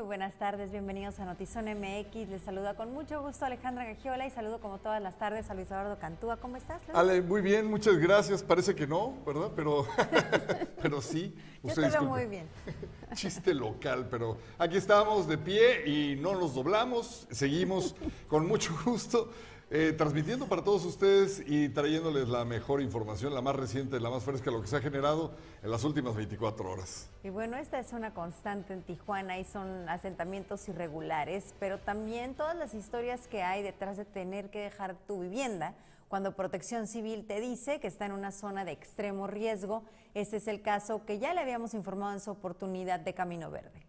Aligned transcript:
Muy 0.00 0.06
buenas 0.06 0.38
tardes, 0.38 0.70
bienvenidos 0.70 1.20
a 1.20 1.26
Notizón 1.26 1.66
MX. 1.66 2.30
Les 2.30 2.40
saluda 2.40 2.72
con 2.72 2.90
mucho 2.94 3.20
gusto 3.20 3.44
Alejandra 3.44 3.84
Gagiola 3.84 4.26
y 4.26 4.30
saludo 4.30 4.58
como 4.58 4.78
todas 4.78 5.02
las 5.02 5.18
tardes 5.18 5.50
a 5.50 5.54
Luis 5.54 5.66
Eduardo 5.66 5.98
Cantúa. 5.98 6.38
¿Cómo 6.38 6.56
estás, 6.56 6.80
Luis? 6.86 6.96
Ale, 6.96 7.20
muy 7.20 7.42
bien, 7.42 7.66
muchas 7.66 7.98
gracias. 7.98 8.42
Parece 8.42 8.74
que 8.74 8.86
no, 8.86 9.18
¿verdad? 9.26 9.50
Pero, 9.54 9.86
pero 10.82 11.02
sí. 11.02 11.36
Yo 11.62 11.74
te 11.74 11.90
veo 11.90 12.02
muy 12.04 12.24
bien. 12.24 12.48
Chiste 13.14 13.52
local, 13.52 14.08
pero 14.10 14.38
aquí 14.56 14.78
estamos 14.78 15.28
de 15.28 15.36
pie 15.36 15.86
y 15.86 16.16
no 16.16 16.34
nos 16.34 16.54
doblamos. 16.54 17.28
Seguimos 17.30 17.94
con 18.26 18.48
mucho 18.48 18.74
gusto. 18.82 19.30
Eh, 19.72 19.94
transmitiendo 19.96 20.48
para 20.48 20.64
todos 20.64 20.84
ustedes 20.84 21.44
y 21.46 21.68
trayéndoles 21.68 22.28
la 22.28 22.44
mejor 22.44 22.82
información, 22.82 23.32
la 23.32 23.40
más 23.40 23.54
reciente, 23.54 24.00
la 24.00 24.10
más 24.10 24.24
fresca, 24.24 24.50
lo 24.50 24.60
que 24.60 24.66
se 24.66 24.76
ha 24.76 24.80
generado 24.80 25.30
en 25.62 25.70
las 25.70 25.84
últimas 25.84 26.16
24 26.16 26.68
horas. 26.68 27.08
Y 27.22 27.30
bueno, 27.30 27.56
esta 27.56 27.78
es 27.78 27.92
una 27.92 28.12
constante 28.12 28.72
en 28.72 28.82
Tijuana 28.82 29.38
y 29.38 29.44
son 29.44 29.88
asentamientos 29.88 30.68
irregulares, 30.68 31.54
pero 31.60 31.78
también 31.78 32.34
todas 32.34 32.56
las 32.56 32.74
historias 32.74 33.28
que 33.28 33.44
hay 33.44 33.62
detrás 33.62 33.96
de 33.96 34.04
tener 34.04 34.50
que 34.50 34.58
dejar 34.58 34.96
tu 35.06 35.20
vivienda 35.20 35.74
cuando 36.08 36.34
Protección 36.34 36.88
Civil 36.88 37.24
te 37.24 37.40
dice 37.40 37.78
que 37.78 37.86
está 37.86 38.06
en 38.06 38.12
una 38.12 38.32
zona 38.32 38.64
de 38.64 38.72
extremo 38.72 39.28
riesgo. 39.28 39.84
Este 40.14 40.38
es 40.38 40.48
el 40.48 40.62
caso 40.62 41.06
que 41.06 41.20
ya 41.20 41.32
le 41.32 41.42
habíamos 41.42 41.74
informado 41.74 42.12
en 42.12 42.18
su 42.18 42.32
oportunidad 42.32 42.98
de 42.98 43.14
Camino 43.14 43.52
Verde. 43.52 43.86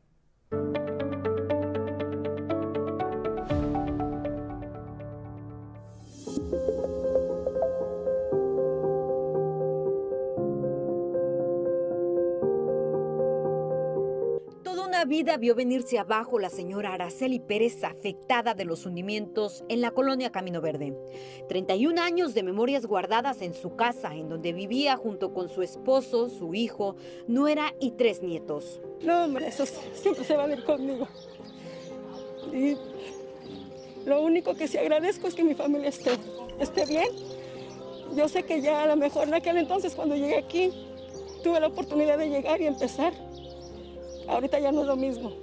Vida 15.12 15.36
vio 15.36 15.56
venirse 15.56 16.00
abajo 16.00 16.40
la 16.40 16.50
señora 16.50 16.94
Araceli 16.94 17.40
Pérez 17.40 17.84
afectada 17.84 18.54
de 18.54 18.64
los 18.64 18.86
hundimientos 18.86 19.66
en 19.68 19.82
la 19.82 19.92
colonia 19.92 20.32
Camino 20.32 20.62
Verde. 20.62 20.96
31 21.50 22.02
años 22.02 22.34
de 22.34 22.44
memorias 22.44 22.86
guardadas 22.86 23.42
en 23.42 23.54
su 23.54 23.76
casa, 23.76 24.16
en 24.16 24.30
donde 24.30 24.54
vivía 24.54 24.96
junto 24.96 25.34
con 25.34 25.50
su 25.50 25.64
esposo, 25.64 26.30
su 26.30 26.56
hijo, 26.56 26.96
nuera 27.28 27.76
y 27.82 27.92
tres 27.92 28.24
nietos. 28.24 28.80
No, 29.02 29.26
hombre, 29.26 29.50
eso 29.50 29.66
siempre 29.66 30.24
se 30.24 30.38
va 30.38 30.46
a 30.46 30.54
ir 30.54 30.64
conmigo. 30.64 31.10
Y 32.54 32.78
lo 34.06 34.22
único 34.22 34.56
que 34.56 34.70
sí 34.70 34.78
agradezco 34.78 35.28
es 35.28 35.36
que 35.36 35.44
mi 35.44 35.56
familia 35.56 35.90
esté, 35.90 36.12
esté 36.58 36.86
bien. 36.86 37.10
Yo 38.16 38.30
sé 38.30 38.44
que 38.44 38.62
ya 38.62 38.84
a 38.84 38.88
lo 38.88 38.96
mejor 38.96 39.28
en 39.28 39.34
aquel 39.34 39.58
entonces 39.58 39.94
cuando 39.94 40.16
llegué 40.16 40.38
aquí 40.38 40.72
tuve 41.44 41.60
la 41.60 41.68
oportunidad 41.68 42.18
de 42.18 42.30
llegar 42.30 42.62
y 42.62 42.68
empezar 42.68 43.12
Ahorita 44.32 44.60
ya 44.60 44.72
no 44.72 44.82
es 44.82 44.88
lo 44.88 44.96
mismo, 44.96 45.34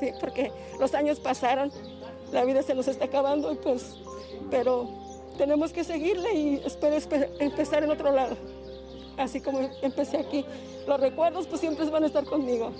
sí, 0.00 0.10
porque 0.20 0.50
los 0.80 0.94
años 0.94 1.20
pasaron, 1.20 1.70
la 2.32 2.44
vida 2.44 2.62
se 2.62 2.74
nos 2.74 2.88
está 2.88 3.04
acabando, 3.04 3.52
y 3.52 3.54
pues, 3.54 3.96
pero 4.50 4.88
tenemos 5.38 5.72
que 5.72 5.84
seguirle 5.84 6.34
y 6.34 6.62
espero 6.64 6.96
empezar 7.38 7.84
en 7.84 7.90
otro 7.90 8.10
lado, 8.10 8.36
así 9.16 9.40
como 9.40 9.60
empecé 9.80 10.18
aquí. 10.18 10.44
Los 10.88 10.98
recuerdos 10.98 11.46
pues 11.46 11.60
siempre 11.60 11.88
van 11.88 12.02
a 12.02 12.06
estar 12.06 12.24
conmigo, 12.24 12.72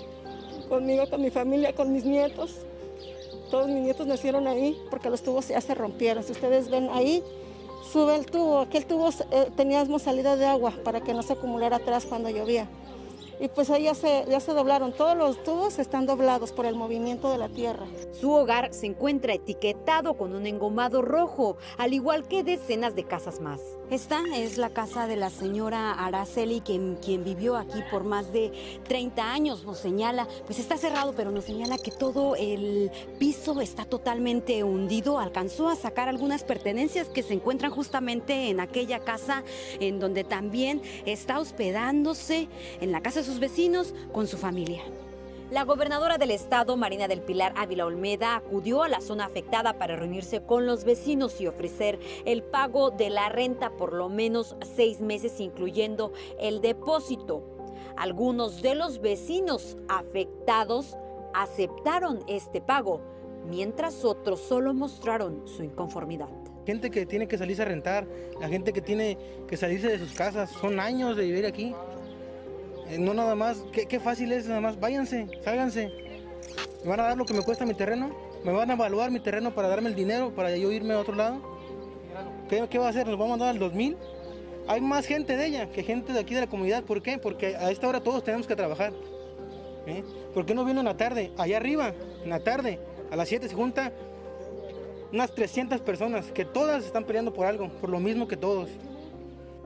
conmigo, 0.67 1.09
con 1.09 1.21
mi 1.21 1.29
familia, 1.29 1.73
con 1.73 1.93
mis 1.93 2.03
nietos. 2.03 2.55
Todos 3.49 3.67
mis 3.67 3.81
nietos 3.81 4.05
nacieron 4.05 4.45
ahí 4.47 4.77
porque 4.89 5.09
los 5.09 5.23
tubos 5.23 5.47
ya 5.47 5.61
se 5.61 5.73
rompieron. 5.73 6.23
Si 6.23 6.33
ustedes 6.33 6.69
ven 6.69 6.89
ahí, 6.91 7.23
sube 7.91 8.15
el 8.15 8.25
tubo. 8.25 8.59
Aquel 8.59 8.85
tubo 8.85 9.09
eh, 9.09 9.49
teníamos 9.55 10.01
salida 10.01 10.35
de 10.35 10.45
agua 10.45 10.73
para 10.83 10.99
que 10.99 11.13
no 11.13 11.23
se 11.23 11.33
acumulara 11.33 11.77
atrás 11.77 12.05
cuando 12.05 12.29
llovía 12.29 12.67
y 13.39 13.47
pues 13.49 13.69
ahí 13.69 13.83
ya 13.83 13.93
se, 13.93 14.25
ya 14.29 14.39
se 14.39 14.53
doblaron. 14.53 14.93
Todos 14.93 15.17
los 15.17 15.43
tubos 15.43 15.79
están 15.79 16.05
doblados 16.05 16.51
por 16.51 16.65
el 16.65 16.75
movimiento 16.75 17.31
de 17.31 17.37
la 17.37 17.49
tierra. 17.49 17.85
Su 18.19 18.31
hogar 18.31 18.73
se 18.73 18.87
encuentra 18.87 19.33
etiquetado 19.33 20.15
con 20.15 20.33
un 20.33 20.45
engomado 20.45 21.01
rojo, 21.01 21.57
al 21.77 21.93
igual 21.93 22.27
que 22.27 22.43
decenas 22.43 22.95
de 22.95 23.03
casas 23.03 23.39
más. 23.39 23.61
Esta 23.89 24.21
es 24.35 24.57
la 24.57 24.69
casa 24.69 25.07
de 25.07 25.15
la 25.15 25.29
señora 25.29 25.93
Araceli, 25.93 26.59
quien, 26.59 26.97
quien 26.97 27.23
vivió 27.23 27.55
aquí 27.55 27.81
por 27.89 28.03
más 28.03 28.33
de 28.33 28.51
30 28.87 29.31
años. 29.31 29.63
Nos 29.63 29.77
señala, 29.77 30.27
pues 30.45 30.59
está 30.59 30.77
cerrado, 30.77 31.13
pero 31.15 31.31
nos 31.31 31.45
señala 31.45 31.77
que 31.77 31.91
todo 31.91 32.35
el 32.35 32.91
piso 33.17 33.61
está 33.61 33.85
totalmente 33.85 34.63
hundido. 34.63 35.19
Alcanzó 35.19 35.69
a 35.69 35.75
sacar 35.75 36.09
algunas 36.09 36.43
pertenencias 36.43 37.07
que 37.07 37.23
se 37.23 37.33
encuentran 37.33 37.71
justamente 37.71 38.49
en 38.49 38.59
aquella 38.59 38.99
casa, 38.99 39.43
en 39.79 39.99
donde 39.99 40.23
también 40.25 40.81
está 41.05 41.39
hospedándose 41.39 42.49
en 42.81 42.91
la 42.91 43.01
casa 43.01 43.21
de 43.21 43.26
sus 43.27 43.39
vecinos 43.39 43.93
con 44.13 44.25
su 44.25 44.37
familia. 44.37 44.81
La 45.51 45.63
gobernadora 45.63 46.17
del 46.17 46.31
estado, 46.31 46.77
Marina 46.77 47.09
del 47.09 47.21
Pilar 47.21 47.53
Ávila 47.57 47.85
Olmeda, 47.85 48.37
acudió 48.37 48.83
a 48.83 48.89
la 48.89 49.01
zona 49.01 49.25
afectada 49.25 49.77
para 49.77 49.97
reunirse 49.97 50.41
con 50.41 50.65
los 50.65 50.85
vecinos 50.85 51.41
y 51.41 51.47
ofrecer 51.47 51.99
el 52.25 52.41
pago 52.41 52.89
de 52.89 53.09
la 53.09 53.27
renta 53.27 53.71
por 53.71 53.91
lo 53.91 54.07
menos 54.07 54.55
seis 54.75 55.01
meses, 55.01 55.41
incluyendo 55.41 56.13
el 56.39 56.61
depósito. 56.61 57.43
Algunos 57.97 58.61
de 58.61 58.75
los 58.75 59.01
vecinos 59.01 59.77
afectados 59.89 60.95
aceptaron 61.33 62.23
este 62.27 62.61
pago, 62.61 63.01
mientras 63.49 64.05
otros 64.05 64.39
solo 64.39 64.73
mostraron 64.73 65.45
su 65.47 65.63
inconformidad 65.63 66.29
gente 66.67 66.91
que 66.91 67.05
tiene 67.05 67.29
que 67.29 67.37
salirse 67.37 67.61
a 67.61 67.65
rentar, 67.65 68.05
la 68.41 68.49
gente 68.49 68.73
que 68.73 68.81
tiene 68.81 69.17
que 69.47 69.55
salirse 69.55 69.87
de 69.87 69.99
sus 69.99 70.11
casas, 70.11 70.49
son 70.49 70.81
años 70.81 71.15
de 71.15 71.23
vivir 71.23 71.45
aquí. 71.45 71.73
Eh, 72.89 72.97
no 72.97 73.13
nada 73.13 73.35
más, 73.35 73.63
qué, 73.71 73.99
fácil 73.99 74.31
es, 74.31 74.47
nada 74.47 74.61
más, 74.61 74.79
váyanse, 74.79 75.27
sálganse. 75.43 75.91
¿Me 76.83 76.89
van 76.89 76.99
a 77.01 77.03
dar 77.03 77.17
lo 77.17 77.25
que 77.25 77.33
me 77.33 77.43
cuesta 77.43 77.65
mi 77.65 77.73
terreno? 77.73 78.11
¿Me 78.43 78.51
van 78.51 78.69
a 78.69 78.73
evaluar 78.73 79.11
mi 79.11 79.19
terreno 79.19 79.53
para 79.53 79.67
darme 79.67 79.89
el 79.89 79.95
dinero 79.95 80.33
para 80.33 80.55
yo 80.55 80.71
irme 80.71 80.93
a 80.93 80.99
otro 80.99 81.15
lado? 81.15 81.41
¿Qué, 82.49 82.79
va 82.79 82.87
a 82.87 82.89
hacer? 82.89 83.05
¿Nos 83.07 83.17
vamos 83.17 83.27
a 83.27 83.37
mandar 83.37 83.49
al 83.49 83.59
2000? 83.59 83.97
Hay 84.67 84.81
más 84.81 85.05
gente 85.05 85.35
de 85.35 85.45
ella 85.45 85.69
que 85.69 85.83
gente 85.83 86.13
de 86.13 86.19
aquí 86.19 86.33
de 86.33 86.41
la 86.41 86.47
comunidad. 86.47 86.83
¿Por 86.83 87.01
qué? 87.01 87.17
Porque 87.17 87.55
a 87.57 87.71
esta 87.71 87.87
hora 87.87 88.01
todos 88.01 88.23
tenemos 88.23 88.47
que 88.47 88.55
trabajar. 88.55 88.93
¿Por 90.33 90.45
qué 90.45 90.53
no 90.53 90.65
viene 90.65 90.81
en 90.81 90.85
la 90.85 90.97
tarde? 90.97 91.31
Allá 91.37 91.57
arriba, 91.57 91.93
en 92.23 92.29
la 92.29 92.39
tarde, 92.39 92.79
a 93.09 93.15
las 93.15 93.27
7 93.29 93.47
se 93.49 93.55
junta 93.55 93.91
unas 95.11 95.33
300 95.33 95.81
personas 95.81 96.31
que 96.31 96.45
todas 96.45 96.85
están 96.85 97.05
peleando 97.05 97.33
por 97.33 97.45
algo, 97.45 97.69
por 97.69 97.89
lo 97.89 97.99
mismo 97.99 98.27
que 98.27 98.37
todos. 98.37 98.69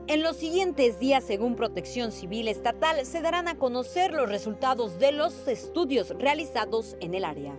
En 0.08 0.22
los 0.22 0.36
siguientes 0.36 0.98
días, 0.98 1.22
según 1.22 1.54
Protección 1.54 2.10
Civil 2.10 2.48
Estatal, 2.48 3.06
se 3.06 3.22
darán 3.22 3.46
a 3.46 3.56
conocer 3.56 4.12
los 4.12 4.28
resultados 4.28 4.98
de 4.98 5.12
los 5.12 5.46
estudios 5.46 6.10
realizados 6.18 6.96
en 7.00 7.14
el 7.14 7.24
área. 7.24 7.56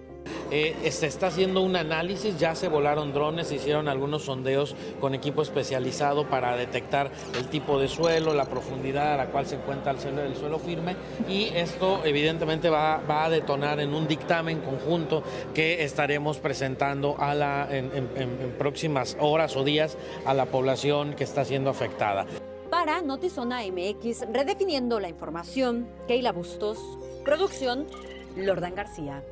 Eh, 0.55 0.91
se 0.91 1.07
está 1.07 1.27
haciendo 1.27 1.61
un 1.61 1.75
análisis, 1.75 2.37
ya 2.37 2.53
se 2.53 2.67
volaron 2.67 3.11
drones, 3.11 3.47
se 3.47 3.55
hicieron 3.55 3.87
algunos 3.87 4.25
sondeos 4.25 4.75
con 5.01 5.15
equipo 5.15 5.41
especializado 5.41 6.29
para 6.29 6.55
detectar 6.55 7.09
el 7.39 7.47
tipo 7.47 7.79
de 7.79 7.87
suelo, 7.87 8.35
la 8.35 8.45
profundidad 8.45 9.15
a 9.15 9.17
la 9.17 9.25
cual 9.31 9.47
se 9.47 9.55
encuentra 9.55 9.93
el 9.93 9.99
suelo, 9.99 10.21
el 10.21 10.35
suelo 10.35 10.59
firme 10.59 10.95
y 11.27 11.45
esto 11.55 12.01
evidentemente 12.05 12.69
va, 12.69 13.01
a 13.07 13.29
detonar 13.31 13.79
en 13.79 13.95
un 13.95 14.07
dictamen 14.07 14.59
conjunto 14.59 15.23
que 15.55 15.83
estaremos 15.83 16.37
presentando 16.37 17.15
a 17.17 17.67
en 17.71 18.55
próximas 18.59 19.17
horas 19.19 19.55
o 19.55 19.63
días 19.63 19.97
a 20.23 20.35
la 20.35 20.45
población 20.45 21.15
que 21.15 21.23
está 21.23 21.45
siendo 21.45 21.71
afectada. 21.71 22.27
Para 22.69 23.01
Notizona 23.01 23.61
MX, 23.63 24.31
redefiniendo 24.31 24.99
la 24.99 25.09
información, 25.09 25.87
Keila 26.07 26.31
Bustos, 26.31 26.77
producción, 27.23 27.87
Lordan 28.35 28.75
García. 28.75 29.23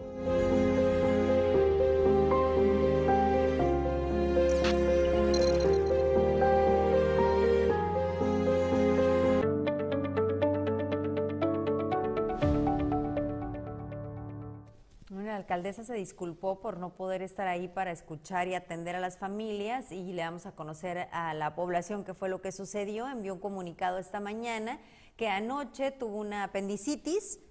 Alcaldesa 15.51 15.83
se 15.83 15.95
disculpó 15.95 16.61
por 16.61 16.77
no 16.77 16.95
poder 16.95 17.21
estar 17.21 17.45
ahí 17.45 17.67
para 17.67 17.91
escuchar 17.91 18.47
y 18.47 18.55
atender 18.55 18.95
a 18.95 19.01
las 19.01 19.17
familias 19.17 19.91
y 19.91 20.13
le 20.13 20.21
damos 20.21 20.45
a 20.45 20.53
conocer 20.53 21.09
a 21.11 21.33
la 21.33 21.55
población 21.55 22.05
qué 22.05 22.13
fue 22.13 22.29
lo 22.29 22.41
que 22.41 22.53
sucedió. 22.53 23.05
Envió 23.09 23.33
un 23.33 23.41
comunicado 23.41 23.97
esta 23.97 24.21
mañana 24.21 24.79
que 25.17 25.27
anoche 25.27 25.91
tuvo 25.91 26.19
una 26.19 26.45
apendicitis, 26.45 27.41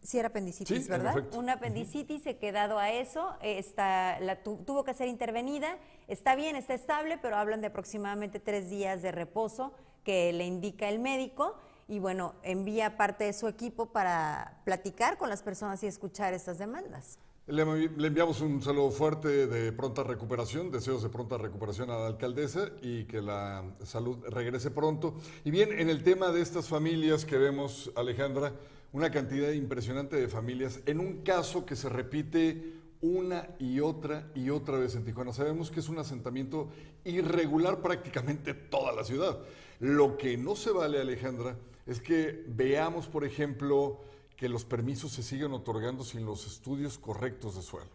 sí 0.00 0.18
era 0.20 0.28
apendicitis, 0.28 0.86
¿verdad? 0.86 1.24
Una 1.34 1.54
apendicitis, 1.54 2.22
se 2.22 2.38
quedado 2.38 2.78
a 2.78 2.90
eso, 2.90 3.34
está, 3.42 4.20
la 4.20 4.44
tuvo 4.44 4.84
que 4.84 4.94
ser 4.94 5.08
intervenida, 5.08 5.76
está 6.06 6.36
bien, 6.36 6.54
está 6.54 6.74
estable, 6.74 7.18
pero 7.18 7.36
hablan 7.36 7.60
de 7.62 7.66
aproximadamente 7.66 8.38
tres 8.38 8.70
días 8.70 9.02
de 9.02 9.10
reposo 9.10 9.74
que 10.04 10.32
le 10.32 10.46
indica 10.46 10.88
el 10.88 11.00
médico 11.00 11.56
y 11.88 11.98
bueno, 11.98 12.36
envía 12.44 12.96
parte 12.96 13.24
de 13.24 13.32
su 13.32 13.48
equipo 13.48 13.86
para 13.86 14.60
platicar 14.64 15.18
con 15.18 15.28
las 15.28 15.42
personas 15.42 15.82
y 15.82 15.88
escuchar 15.88 16.32
estas 16.32 16.58
demandas. 16.58 17.18
Le, 17.50 17.62
enviamos 17.62 18.40
un 18.42 18.62
saludo 18.62 18.92
fuerte 18.92 19.48
de 19.48 19.72
pronta 19.72 20.04
recuperación, 20.04 20.70
deseos 20.70 21.02
de 21.02 21.08
pronta 21.08 21.36
recuperación 21.36 21.90
a 21.90 21.98
la 21.98 22.06
alcaldesa 22.06 22.70
y 22.80 23.06
que 23.06 23.20
la 23.20 23.64
salud 23.82 24.18
regrese 24.28 24.70
pronto. 24.70 25.16
Y 25.44 25.50
bien, 25.50 25.72
en 25.72 25.90
el 25.90 26.04
tema 26.04 26.30
de 26.30 26.42
estas 26.42 26.68
familias 26.68 27.24
que 27.24 27.38
vemos, 27.38 27.90
Alejandra, 27.96 28.52
una 28.92 29.10
cantidad 29.10 29.50
impresionante 29.50 30.14
de 30.14 30.28
familias 30.28 30.78
en 30.86 31.00
un 31.00 31.22
caso 31.22 31.66
que 31.66 31.74
se 31.74 31.88
repite 31.88 32.74
una 33.00 33.48
y 33.58 33.80
otra 33.80 34.30
y 34.36 34.50
otra 34.50 34.78
vez 34.78 34.94
en 34.94 35.04
Tijuana. 35.04 35.32
Sabemos 35.32 35.72
que 35.72 35.80
es 35.80 35.88
un 35.88 35.98
asentamiento 35.98 36.68
irregular 37.04 37.82
prácticamente 37.82 38.54
toda 38.54 38.92
la 38.92 39.02
ciudad. 39.02 39.40
Lo 39.80 40.16
que 40.16 40.36
no 40.36 40.54
se 40.54 40.70
vale, 40.70 41.00
Alejandra, 41.00 41.56
es 41.84 42.00
que 42.00 42.44
veamos, 42.46 43.08
por 43.08 43.24
ejemplo, 43.24 44.02
que 44.40 44.48
los 44.48 44.64
permisos 44.64 45.12
se 45.12 45.22
siguen 45.22 45.52
otorgando 45.52 46.02
sin 46.02 46.24
los 46.24 46.46
estudios 46.46 46.96
correctos 46.96 47.56
de 47.56 47.62
suelo. 47.62 47.90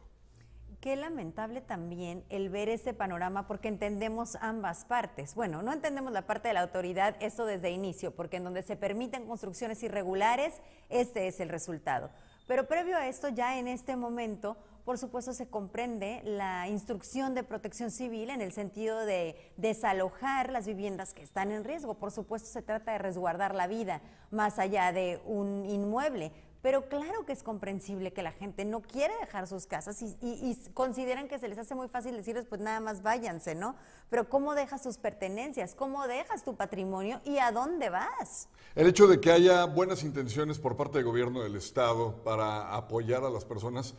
Qué 0.80 0.96
lamentable 0.96 1.60
también 1.60 2.24
el 2.30 2.50
ver 2.50 2.70
este 2.70 2.94
panorama 2.94 3.48
porque 3.48 3.68
entendemos 3.68 4.36
ambas 4.36 4.86
partes. 4.86 5.34
Bueno, 5.34 5.64
no 5.64 5.74
entendemos 5.74 6.12
la 6.12 6.28
parte 6.28 6.50
de 6.50 6.54
la 6.54 6.62
autoridad, 6.62 7.16
esto 7.20 7.48
desde 7.48 7.72
inicio, 7.72 8.12
porque 8.12 8.38
en 8.38 8.44
donde 8.44 8.62
se 8.62 8.76
permiten 8.76 9.26
construcciones 9.26 9.82
irregulares, 9.82 10.54
este 10.90 11.28
es 11.28 11.40
el 11.40 11.50
resultado. 11.50 12.12
Pero 12.46 12.68
previo 12.68 12.96
a 12.96 13.08
esto, 13.08 13.30
ya 13.30 13.58
en 13.58 13.68
este 13.68 13.96
momento, 13.96 14.56
por 14.86 15.00
supuesto, 15.00 15.34
se 15.34 15.48
comprende 15.48 16.22
la 16.24 16.68
instrucción 16.68 17.34
de 17.34 17.44
protección 17.44 17.90
civil 17.90 18.30
en 18.30 18.40
el 18.40 18.52
sentido 18.52 19.04
de 19.04 19.36
desalojar 19.58 20.52
las 20.52 20.68
viviendas 20.68 21.16
que 21.16 21.24
están 21.24 21.52
en 21.52 21.64
riesgo. 21.64 21.96
Por 21.96 22.12
supuesto, 22.12 22.48
se 22.48 22.62
trata 22.62 22.92
de 22.92 23.00
resguardar 23.00 23.56
la 23.56 23.66
vida 23.66 24.02
más 24.30 24.60
allá 24.60 24.92
de 24.92 25.20
un 25.26 25.66
inmueble. 25.66 26.32
Pero 26.62 26.88
claro 26.88 27.26
que 27.26 27.34
es 27.34 27.44
comprensible 27.44 28.12
que 28.12 28.24
la 28.24 28.32
gente 28.32 28.66
no 28.66 28.82
quiere 28.82 29.14
dejar 29.22 29.48
sus 29.48 29.68
casas 29.68 30.02
y, 30.02 30.58
consideran 30.74 31.28
que 31.28 31.38
se 31.38 31.48
les 31.48 31.60
hace 31.60 31.76
muy 31.76 31.88
fácil 31.88 32.16
decirles, 32.16 32.46
pues 32.48 32.60
nada 32.60 32.80
más 32.80 33.04
váyanse, 33.04 33.54
¿no? 33.54 33.76
Pero 34.10 34.30
¿cómo 34.30 34.56
dejas 34.56 34.82
tus 34.82 34.98
pertenencias? 34.98 35.76
¿Cómo 35.76 36.08
dejas 36.08 36.44
tu 36.44 36.56
patrimonio? 36.56 37.22
¿Y 37.24 37.38
a 37.38 37.52
dónde 37.52 37.90
vas? 37.90 38.50
El 38.74 38.88
hecho 38.88 39.06
de 39.06 39.22
que 39.22 39.32
haya 39.32 39.66
buenas 39.66 40.04
intenciones 40.04 40.58
por 40.58 40.76
parte 40.76 40.98
del 40.98 41.06
gobierno 41.06 41.44
del 41.44 41.56
Estado 41.56 42.24
para 42.24 42.76
apoyar 42.76 43.24
a 43.24 43.30
las 43.30 43.46
personas 43.46 43.94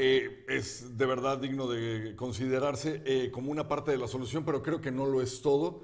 eh, 0.00 0.44
es 0.46 0.96
de 0.96 1.06
verdad 1.06 1.38
digno 1.38 1.66
de 1.66 2.14
considerarse 2.14 3.02
eh, 3.04 3.32
como 3.32 3.50
una 3.50 3.66
parte 3.66 3.90
de 3.90 3.98
la 3.98 4.06
solución, 4.06 4.44
pero 4.44 4.62
creo 4.62 4.80
que 4.80 4.92
no 4.92 5.06
lo 5.06 5.20
es 5.20 5.42
todo. 5.42 5.80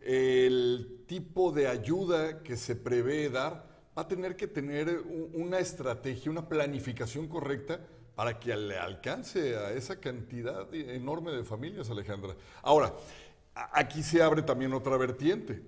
El 0.00 1.04
tipo 1.06 1.52
de 1.52 1.68
ayuda 1.68 2.42
que 2.42 2.56
se 2.56 2.74
prevé 2.74 3.28
dar 3.28 3.68
va 3.96 4.00
a 4.00 4.08
tener 4.08 4.34
que 4.34 4.46
tener 4.46 5.02
una 5.34 5.58
estrategia, 5.58 6.30
una 6.30 6.48
planificación 6.48 7.28
correcta 7.28 7.86
para 8.14 8.40
que 8.40 8.56
le 8.56 8.78
alcance 8.78 9.54
a 9.58 9.72
esa 9.72 10.00
cantidad 10.00 10.72
enorme 10.74 11.30
de 11.30 11.44
familias, 11.44 11.90
Alejandra. 11.90 12.34
Ahora, 12.62 12.94
aquí 13.54 14.02
se 14.02 14.22
abre 14.22 14.40
también 14.40 14.72
otra 14.72 14.96
vertiente. 14.96 15.62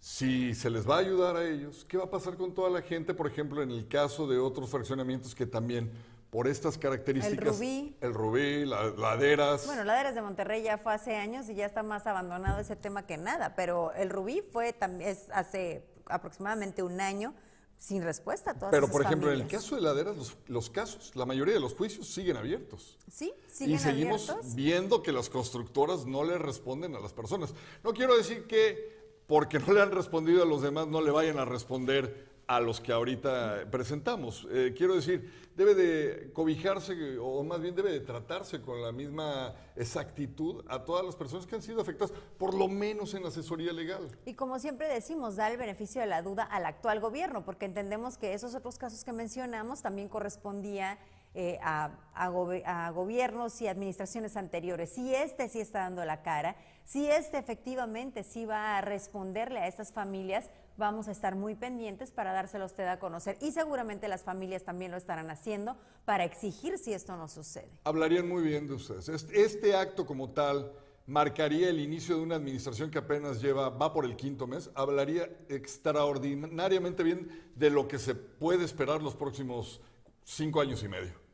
Si 0.00 0.54
se 0.54 0.70
les 0.70 0.88
va 0.88 0.96
a 0.96 1.00
ayudar 1.00 1.36
a 1.36 1.46
ellos, 1.46 1.84
¿qué 1.86 1.98
va 1.98 2.04
a 2.04 2.10
pasar 2.10 2.38
con 2.38 2.54
toda 2.54 2.70
la 2.70 2.80
gente, 2.80 3.12
por 3.12 3.26
ejemplo, 3.26 3.62
en 3.62 3.70
el 3.70 3.86
caso 3.86 4.26
de 4.26 4.38
otros 4.38 4.70
fraccionamientos 4.70 5.34
que 5.34 5.44
también 5.44 5.90
por 6.30 6.46
estas 6.46 6.76
características. 6.76 7.38
El 7.38 7.54
rubí. 7.54 7.96
El 8.00 8.14
rubí, 8.14 8.64
laderas. 8.66 9.66
Bueno, 9.66 9.84
laderas 9.84 10.14
de 10.14 10.22
Monterrey 10.22 10.62
ya 10.62 10.78
fue 10.78 10.92
hace 10.92 11.16
años 11.16 11.48
y 11.48 11.54
ya 11.54 11.66
está 11.66 11.82
más 11.82 12.06
abandonado 12.06 12.60
ese 12.60 12.76
tema 12.76 13.06
que 13.06 13.16
nada, 13.16 13.54
pero 13.56 13.92
el 13.94 14.10
rubí 14.10 14.42
fue 14.52 14.72
también 14.72 15.16
hace 15.32 15.84
aproximadamente 16.06 16.82
un 16.82 17.00
año 17.00 17.34
sin 17.78 18.02
respuesta 18.02 18.50
a 18.50 18.54
todas 18.54 18.72
Pero, 18.72 18.88
por 18.88 19.02
ejemplo, 19.02 19.32
en 19.32 19.40
el 19.40 19.46
caso 19.46 19.76
de 19.76 19.82
laderas, 19.82 20.16
los, 20.48 20.68
casos, 20.68 21.14
la 21.14 21.24
mayoría 21.24 21.54
de 21.54 21.60
los 21.60 21.74
juicios 21.74 22.08
siguen 22.08 22.36
abiertos. 22.36 22.98
Sí, 23.10 23.32
siguen 23.46 23.76
Y 23.76 23.78
seguimos 23.78 24.54
viendo 24.54 25.02
que 25.02 25.12
las 25.12 25.30
constructoras 25.30 26.04
no 26.04 26.24
le 26.24 26.38
responden 26.38 26.96
a 26.96 27.00
las 27.00 27.12
personas. 27.12 27.54
No 27.84 27.92
quiero 27.92 28.16
decir 28.16 28.46
que 28.46 28.98
porque 29.28 29.60
no 29.60 29.72
le 29.72 29.82
han 29.82 29.92
respondido 29.92 30.42
a 30.42 30.46
los 30.46 30.62
demás 30.62 30.88
no 30.88 31.00
le 31.00 31.10
vayan 31.10 31.38
a 31.38 31.44
responder 31.44 32.27
a 32.48 32.60
los 32.60 32.80
que 32.80 32.92
ahorita 32.92 33.66
presentamos. 33.70 34.48
Eh, 34.50 34.74
quiero 34.76 34.94
decir, 34.94 35.30
debe 35.54 35.74
de 35.74 36.32
cobijarse, 36.32 37.18
o 37.18 37.44
más 37.44 37.60
bien 37.60 37.74
debe 37.74 37.92
de 37.92 38.00
tratarse 38.00 38.62
con 38.62 38.80
la 38.80 38.90
misma 38.90 39.54
exactitud 39.76 40.64
a 40.66 40.82
todas 40.82 41.04
las 41.04 41.14
personas 41.14 41.46
que 41.46 41.54
han 41.56 41.62
sido 41.62 41.82
afectadas, 41.82 42.12
por 42.38 42.54
lo 42.54 42.66
menos 42.66 43.12
en 43.12 43.26
asesoría 43.26 43.70
legal. 43.72 44.08
Y 44.24 44.32
como 44.32 44.58
siempre 44.58 44.88
decimos, 44.88 45.36
da 45.36 45.50
el 45.50 45.58
beneficio 45.58 46.00
de 46.00 46.06
la 46.06 46.22
duda 46.22 46.42
al 46.42 46.64
actual 46.64 47.00
gobierno, 47.00 47.44
porque 47.44 47.66
entendemos 47.66 48.16
que 48.16 48.32
esos 48.32 48.54
otros 48.54 48.78
casos 48.78 49.04
que 49.04 49.12
mencionamos 49.12 49.82
también 49.82 50.08
correspondía 50.08 50.98
eh, 51.34 51.58
a, 51.62 51.90
a, 52.14 52.90
gobiernos 52.90 53.60
y 53.60 53.68
administraciones 53.68 54.38
anteriores. 54.38 54.90
Si 54.94 55.14
este 55.14 55.50
sí 55.50 55.60
está 55.60 55.80
dando 55.80 56.02
la 56.06 56.22
cara, 56.22 56.56
si 56.84 57.06
este 57.06 57.36
efectivamente 57.36 58.24
sí 58.24 58.46
va 58.46 58.78
a 58.78 58.80
responderle 58.80 59.60
a 59.60 59.66
estas 59.66 59.92
familias, 59.92 60.50
vamos 60.78 61.08
a 61.08 61.10
estar 61.10 61.34
muy 61.34 61.54
pendientes 61.54 62.12
para 62.12 62.32
dárselo 62.32 62.64
a 62.64 62.66
usted 62.68 62.86
a 62.86 62.98
conocer 62.98 63.36
y 63.40 63.52
seguramente 63.52 64.08
las 64.08 64.22
familias 64.22 64.64
también 64.64 64.90
lo 64.90 64.96
estarán 64.96 65.30
haciendo 65.30 65.76
para 66.04 66.24
exigir 66.24 66.78
si 66.78 66.94
esto 66.94 67.16
no 67.16 67.28
sucede. 67.28 67.68
Hablarían 67.84 68.28
muy 68.28 68.42
bien 68.42 68.66
de 68.66 68.74
ustedes. 68.74 69.08
Este, 69.08 69.76
acto 69.76 70.06
como 70.06 70.30
tal 70.30 70.72
marcaría 71.06 71.68
el 71.68 71.80
inicio 71.80 72.16
de 72.16 72.22
una 72.22 72.36
administración 72.36 72.90
que 72.90 72.98
apenas 72.98 73.42
lleva, 73.42 73.70
va 73.70 73.92
por 73.92 74.04
el 74.04 74.16
quinto 74.16 74.46
mes, 74.46 74.70
hablaría 74.74 75.28
extraordinariamente 75.48 77.02
bien 77.02 77.50
de 77.56 77.70
lo 77.70 77.88
que 77.88 77.98
se 77.98 78.14
puede 78.14 78.64
esperar 78.64 79.02
los 79.02 79.16
próximos 79.16 79.80
cinco 80.24 80.60
años 80.60 80.82
y 80.82 80.88
medio. 80.88 81.27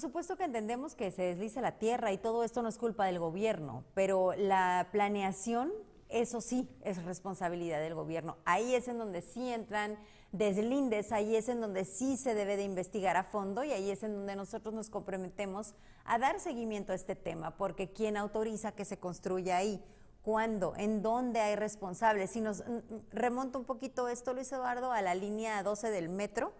Por 0.00 0.08
supuesto 0.08 0.38
que 0.38 0.44
entendemos 0.44 0.94
que 0.94 1.10
se 1.10 1.20
desliza 1.24 1.60
la 1.60 1.72
tierra 1.72 2.10
y 2.10 2.16
todo 2.16 2.42
esto 2.42 2.62
no 2.62 2.70
es 2.70 2.78
culpa 2.78 3.04
del 3.04 3.18
gobierno, 3.18 3.84
pero 3.92 4.32
la 4.34 4.88
planeación, 4.92 5.70
eso 6.08 6.40
sí, 6.40 6.66
es 6.80 7.04
responsabilidad 7.04 7.80
del 7.80 7.94
gobierno. 7.94 8.38
Ahí 8.46 8.74
es 8.74 8.88
en 8.88 8.96
donde 8.96 9.20
sí 9.20 9.52
entran 9.52 9.98
deslindes, 10.32 11.12
ahí 11.12 11.36
es 11.36 11.50
en 11.50 11.60
donde 11.60 11.84
sí 11.84 12.16
se 12.16 12.34
debe 12.34 12.56
de 12.56 12.62
investigar 12.62 13.18
a 13.18 13.24
fondo 13.24 13.62
y 13.62 13.72
ahí 13.72 13.90
es 13.90 14.02
en 14.02 14.14
donde 14.14 14.36
nosotros 14.36 14.72
nos 14.72 14.88
comprometemos 14.88 15.74
a 16.06 16.18
dar 16.18 16.40
seguimiento 16.40 16.92
a 16.92 16.94
este 16.94 17.14
tema, 17.14 17.58
porque 17.58 17.92
¿quién 17.92 18.16
autoriza 18.16 18.72
que 18.72 18.86
se 18.86 18.98
construya 18.98 19.58
ahí? 19.58 19.84
¿Cuándo? 20.22 20.74
¿En 20.76 21.00
dónde 21.00 21.40
hay 21.40 21.56
responsables? 21.56 22.30
Si 22.30 22.40
nos 22.40 22.60
mm, 22.60 22.72
mm, 22.72 23.00
remonta 23.12 23.58
un 23.58 23.64
poquito 23.64 24.08
esto, 24.08 24.34
Luis 24.34 24.52
Eduardo, 24.52 24.92
a 24.92 25.00
la 25.00 25.14
línea 25.14 25.62
12 25.62 25.90
del 25.90 26.10
metro, 26.10 26.52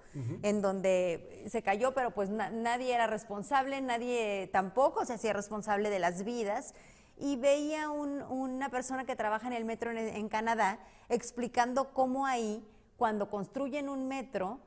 en 0.43 0.63
donde 0.63 1.45
se 1.49 1.63
cayó, 1.63 1.93
pero 1.93 2.11
pues 2.13 2.31
nadie 2.31 2.95
era 2.95 3.07
responsable, 3.07 3.81
nadie 3.81 4.49
tampoco 4.53 5.05
se 5.05 5.13
hacía 5.15 5.33
responsable 5.35 5.91
de 5.91 5.99
las 5.99 6.25
vidas. 6.25 6.75
Y 7.19 7.37
veía 7.37 7.91
una 7.91 8.71
persona 8.71 9.05
que 9.05 9.15
trabaja 9.15 9.47
en 9.47 9.53
el 9.53 9.67
metro 9.67 9.91
en 9.91 10.29
Canadá 10.31 10.79
explicando 11.11 11.93
cómo 11.93 12.25
ahí, 12.27 12.67
cuando 12.97 13.29
construyen 13.29 13.91
un 13.91 14.09
metro, 14.09 14.59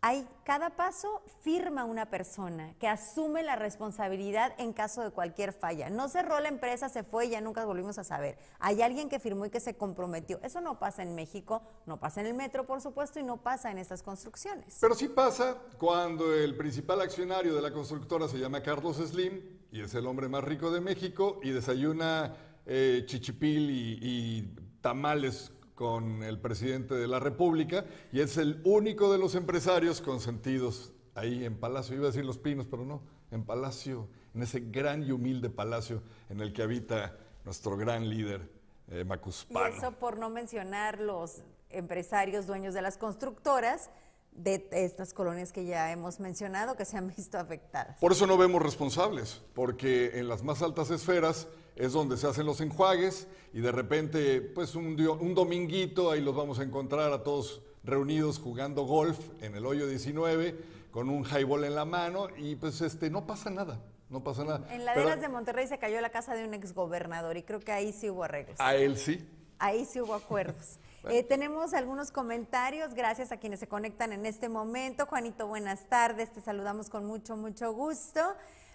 hay 0.00 0.28
cada 0.44 0.76
paso 0.76 1.22
firma 1.42 1.84
una 1.84 2.06
persona 2.06 2.74
que 2.78 2.86
asume 2.86 3.42
la 3.42 3.56
responsabilidad 3.56 4.54
en 4.58 4.72
caso 4.72 5.02
de 5.02 5.10
cualquier 5.10 5.52
falla. 5.52 5.90
No 5.90 6.08
cerró 6.08 6.38
la 6.40 6.48
empresa, 6.48 6.88
se 6.88 7.02
fue 7.02 7.26
y 7.26 7.30
ya 7.30 7.40
nunca 7.40 7.64
volvimos 7.64 7.98
a 7.98 8.04
saber. 8.04 8.38
Hay 8.60 8.80
alguien 8.80 9.08
que 9.08 9.18
firmó 9.18 9.46
y 9.46 9.50
que 9.50 9.60
se 9.60 9.76
comprometió. 9.76 10.38
Eso 10.42 10.60
no 10.60 10.78
pasa 10.78 11.02
en 11.02 11.14
México, 11.14 11.62
no 11.86 11.98
pasa 11.98 12.20
en 12.20 12.28
el 12.28 12.34
metro, 12.34 12.64
por 12.64 12.80
supuesto, 12.80 13.18
y 13.18 13.24
no 13.24 13.38
pasa 13.38 13.70
en 13.70 13.78
estas 13.78 14.02
construcciones. 14.02 14.78
Pero 14.80 14.94
sí 14.94 15.08
pasa 15.08 15.56
cuando 15.78 16.32
el 16.32 16.56
principal 16.56 17.00
accionario 17.00 17.54
de 17.54 17.62
la 17.62 17.72
constructora 17.72 18.28
se 18.28 18.38
llama 18.38 18.62
Carlos 18.62 18.98
Slim 18.98 19.42
y 19.72 19.82
es 19.82 19.94
el 19.94 20.06
hombre 20.06 20.28
más 20.28 20.44
rico 20.44 20.70
de 20.70 20.80
México 20.80 21.40
y 21.42 21.50
desayuna 21.50 22.36
eh, 22.66 23.02
chichipil 23.06 23.70
y, 23.70 23.98
y 24.00 24.54
tamales 24.80 25.50
con 25.78 26.24
el 26.24 26.40
presidente 26.40 26.94
de 26.94 27.06
la 27.06 27.20
República 27.20 27.84
y 28.10 28.18
es 28.18 28.36
el 28.36 28.60
único 28.64 29.12
de 29.12 29.18
los 29.18 29.36
empresarios 29.36 30.00
consentidos 30.00 30.92
ahí 31.14 31.44
en 31.44 31.56
Palacio. 31.56 31.94
Iba 31.94 32.06
a 32.06 32.08
decir 32.08 32.24
Los 32.24 32.36
Pinos, 32.36 32.66
pero 32.68 32.84
no, 32.84 33.00
en 33.30 33.44
Palacio, 33.44 34.08
en 34.34 34.42
ese 34.42 34.58
gran 34.58 35.04
y 35.04 35.12
humilde 35.12 35.50
palacio 35.50 36.02
en 36.30 36.40
el 36.40 36.52
que 36.52 36.62
habita 36.62 37.16
nuestro 37.44 37.76
gran 37.76 38.10
líder, 38.10 38.50
eh, 38.88 39.04
Macuspano. 39.04 39.72
Y 39.72 39.78
eso 39.78 39.92
por 39.92 40.18
no 40.18 40.30
mencionar 40.30 41.00
los 41.00 41.42
empresarios 41.70 42.48
dueños 42.48 42.74
de 42.74 42.82
las 42.82 42.98
constructoras 42.98 43.88
de 44.32 44.66
estas 44.72 45.14
colonias 45.14 45.52
que 45.52 45.64
ya 45.64 45.92
hemos 45.92 46.18
mencionado 46.18 46.74
que 46.76 46.86
se 46.86 46.96
han 46.96 47.06
visto 47.06 47.38
afectadas. 47.38 48.00
Por 48.00 48.10
eso 48.10 48.26
no 48.26 48.36
vemos 48.36 48.60
responsables, 48.60 49.42
porque 49.54 50.18
en 50.18 50.26
las 50.26 50.42
más 50.42 50.60
altas 50.60 50.90
esferas 50.90 51.46
es 51.78 51.92
donde 51.92 52.16
se 52.16 52.26
hacen 52.26 52.44
los 52.44 52.60
enjuagues 52.60 53.28
y 53.52 53.60
de 53.60 53.72
repente, 53.72 54.40
pues 54.40 54.74
un, 54.74 55.00
un 55.00 55.34
dominguito, 55.34 56.10
ahí 56.10 56.20
los 56.20 56.34
vamos 56.34 56.58
a 56.58 56.64
encontrar 56.64 57.12
a 57.12 57.22
todos 57.22 57.62
reunidos 57.84 58.38
jugando 58.38 58.82
golf 58.82 59.18
en 59.40 59.54
el 59.54 59.64
hoyo 59.64 59.86
19 59.86 60.58
con 60.90 61.08
un 61.08 61.24
highball 61.24 61.64
en 61.64 61.76
la 61.76 61.84
mano 61.84 62.28
y 62.36 62.56
pues 62.56 62.80
este 62.80 63.10
no 63.10 63.26
pasa 63.26 63.50
nada. 63.50 63.80
No 64.10 64.24
pasa 64.24 64.42
nada. 64.42 64.66
En 64.74 64.84
laderas 64.84 65.20
de 65.20 65.28
Monterrey 65.28 65.66
se 65.68 65.78
cayó 65.78 66.00
la 66.00 66.10
casa 66.10 66.34
de 66.34 66.44
un 66.44 66.54
exgobernador 66.54 67.36
y 67.36 67.42
creo 67.42 67.60
que 67.60 67.72
ahí 67.72 67.92
sí 67.92 68.10
hubo 68.10 68.24
arreglos. 68.24 68.58
A 68.58 68.74
él 68.74 68.96
sí. 68.96 69.28
Ahí 69.58 69.84
sí 69.84 70.00
hubo 70.00 70.14
acuerdos. 70.14 70.78
Eh, 71.08 71.22
tenemos 71.22 71.72
algunos 71.74 72.10
comentarios, 72.10 72.92
gracias 72.92 73.32
a 73.32 73.38
quienes 73.38 73.60
se 73.60 73.68
conectan 73.68 74.12
en 74.12 74.26
este 74.26 74.50
momento. 74.50 75.06
Juanito, 75.06 75.46
buenas 75.46 75.88
tardes, 75.88 76.30
te 76.32 76.42
saludamos 76.42 76.90
con 76.90 77.06
mucho, 77.06 77.34
mucho 77.36 77.72
gusto. 77.72 78.20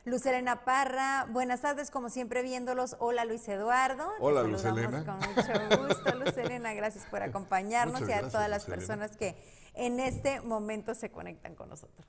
Luz 0.06 0.26
Elena 0.26 0.66
Parra, 0.66 1.28
buenas 1.30 1.62
tardes, 1.62 1.90
como 1.90 2.10
siempre 2.10 2.42
viéndolos. 2.42 2.98
Hola 3.00 3.24
Luis 3.24 3.48
Eduardo. 3.48 4.06
Hola 4.20 4.44
Luz 4.44 4.66
Elena. 4.66 5.06
Con 5.06 5.16
mucho 5.16 5.88
gusto, 5.88 6.16
Luz 6.20 6.38
Elena, 6.38 6.74
gracias 6.74 7.06
por 7.06 7.24
acompañarnos 7.24 8.02
y 8.10 8.12
a 8.12 8.28
todas 8.28 8.50
las 8.50 8.66
personas 8.66 9.16
que 9.16 9.38
en 9.74 10.02
este 10.02 10.42
momento 10.42 10.94
se 10.94 11.10
conectan 11.10 11.56
con 11.56 11.70
nosotros. 11.70 12.06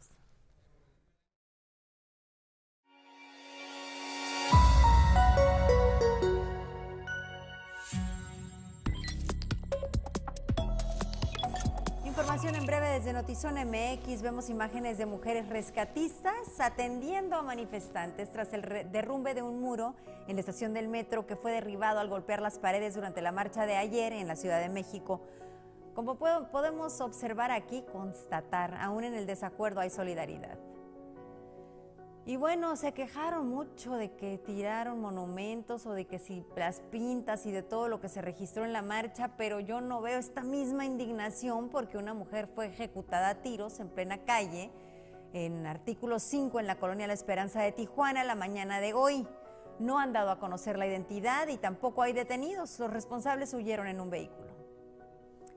En 12.47 12.67
breve 12.67 12.89
desde 12.91 13.15
Notizón 13.15 13.55
MX. 13.55 14.21
Vemos 14.21 14.51
imágenes 14.51 14.99
de 14.99 15.07
mujeres 15.07 15.49
rescatistas 15.49 16.61
atendiendo 16.61 17.37
a 17.37 17.43
manifestantes 17.43 18.31
tras 18.31 18.53
el 18.53 18.91
derrumbe 18.93 19.33
de 19.33 19.43
un 19.43 19.63
muro 19.63 19.95
en 20.29 20.37
la 20.37 20.41
estación 20.41 20.75
del 20.75 20.89
metro 20.89 21.27
que 21.27 21.37
fue 21.37 21.53
derribado 21.53 22.01
al 22.01 22.09
golpear 22.09 22.43
las 22.43 22.59
paredes 22.59 22.95
durante 22.95 23.23
la 23.23 23.33
marcha 23.33 23.65
de 23.65 23.77
ayer 23.77 24.13
en 24.13 24.29
la 24.29 24.37
Ciudad 24.37 24.61
de 24.61 24.69
México. 24.69 25.23
Como 25.95 26.17
podemos 26.17 27.01
observar 27.01 27.51
aquí, 27.51 27.83
constatar, 27.91 28.75
aún 28.75 29.05
en 29.05 29.15
el 29.15 29.25
desacuerdo 29.25 29.81
hay 29.81 29.89
solidaridad. 29.89 30.59
Y 32.27 32.37
bueno, 32.37 32.75
se 32.77 32.93
quejaron 32.93 33.51
mucho 33.51 33.97
de 33.97 34.13
que 34.13 34.39
tiraron 34.39 34.99
monumentos 34.99 35.85
o 35.85 35.93
de 35.93 36.07
que 36.07 36.19
si 36.19 36.43
las 36.57 36.81
pintas 36.81 37.45
y 37.45 37.53
de 37.53 37.63
todo 37.63 37.89
lo 37.89 38.01
que 38.01 38.09
se 38.09 38.23
registró 38.23 38.65
en 38.65 38.73
la 38.73 38.81
marcha, 38.81 39.33
pero 39.37 39.61
yo 39.61 39.83
no 39.83 40.01
veo 40.01 40.19
esta 40.19 40.43
misma 40.43 40.87
indignación 40.87 41.69
porque 41.69 41.99
una 41.99 42.15
mujer 42.15 42.47
fue 42.47 42.67
ejecutada 42.67 43.29
a 43.29 43.35
tiros 43.43 43.79
en 43.79 43.91
plena 43.91 44.25
calle 44.25 44.71
en 45.35 45.67
artículo 45.67 46.19
5 46.19 46.61
en 46.61 46.67
la 46.67 46.77
colonia 46.77 47.07
La 47.07 47.13
Esperanza 47.13 47.61
de 47.61 47.73
Tijuana 47.73 48.25
la 48.25 48.37
mañana 48.37 48.81
de 48.81 48.95
hoy. 48.95 49.27
No 49.79 49.99
han 49.99 50.15
dado 50.15 50.31
a 50.31 50.39
conocer 50.39 50.79
la 50.79 50.87
identidad 50.87 51.49
y 51.49 51.59
tampoco 51.59 52.03
hay 52.03 52.15
detenidos. 52.15 52.79
Los 52.79 52.91
responsables 52.91 53.53
huyeron 53.53 53.87
en 53.87 54.01
un 54.01 54.09
vehículo. 54.09 54.54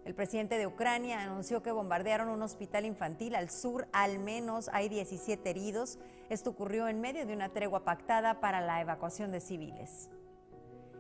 El 0.08 0.16
presidente 0.16 0.58
de 0.58 0.68
Ucrania 0.68 1.22
anunció 1.22 1.62
que 1.62 1.74
bombardearon 1.74 2.30
un 2.30 2.42
hospital 2.42 2.86
infantil 2.86 3.36
al 3.36 3.50
sur, 3.50 3.90
al 3.92 4.20
menos 4.20 4.70
hay 4.72 4.88
17 4.88 5.50
heridos. 5.50 6.00
Esto 6.30 6.52
ocurrió 6.52 6.88
en 6.88 7.02
medio 7.02 7.26
de 7.26 7.34
una 7.34 7.50
tregua 7.50 7.84
pactada 7.84 8.40
para 8.40 8.62
la 8.62 8.80
evacuación 8.80 9.34
de 9.34 9.42
civiles. 9.42 10.10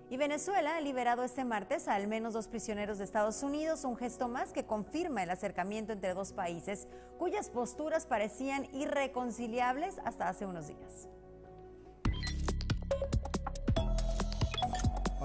Y 0.09 0.17
Venezuela 0.17 0.75
ha 0.75 0.81
liberado 0.81 1.23
este 1.23 1.45
martes 1.45 1.87
a 1.87 1.95
al 1.95 2.09
menos 2.09 2.33
dos 2.33 2.49
prisioneros 2.49 2.97
de 2.97 3.05
Estados 3.05 3.43
Unidos, 3.43 3.85
un 3.85 3.95
gesto 3.95 4.27
más 4.27 4.51
que 4.51 4.65
confirma 4.65 5.23
el 5.23 5.29
acercamiento 5.29 5.93
entre 5.93 6.13
dos 6.13 6.33
países 6.33 6.89
cuyas 7.17 7.49
posturas 7.49 8.07
parecían 8.07 8.67
irreconciliables 8.75 10.01
hasta 10.03 10.27
hace 10.27 10.45
unos 10.45 10.67
días. 10.67 11.07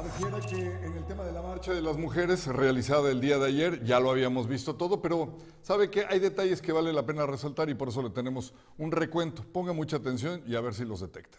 Pareciera 0.03 0.41
que 0.41 0.85
en 0.85 0.97
el 0.97 1.05
tema 1.07 1.23
de 1.23 1.31
la 1.31 1.41
marcha 1.43 1.73
de 1.73 1.81
las 1.81 1.97
mujeres 1.97 2.49
realizada 2.49 3.09
el 3.13 3.21
día 3.21 3.39
de 3.39 3.47
ayer 3.47 3.85
ya 3.85 4.01
lo 4.01 4.11
habíamos 4.11 4.49
visto 4.49 4.75
todo, 4.75 5.01
pero 5.01 5.39
sabe 5.63 5.91
que 5.91 6.05
hay 6.07 6.19
detalles 6.19 6.61
que 6.61 6.73
vale 6.73 6.93
la 6.93 7.07
pena 7.07 7.25
resaltar 7.25 7.71
y 7.71 7.75
por 7.75 7.89
eso 7.89 8.03
le 8.03 8.11
tenemos 8.11 8.53
un 8.79 8.91
recuento. 8.91 9.45
Ponga 9.53 9.73
mucha 9.73 9.99
atención 9.99 10.43
y 10.45 10.57
a 10.57 10.61
ver 10.61 10.75
si 10.75 10.85
los 10.85 11.03
detecta. 11.03 11.39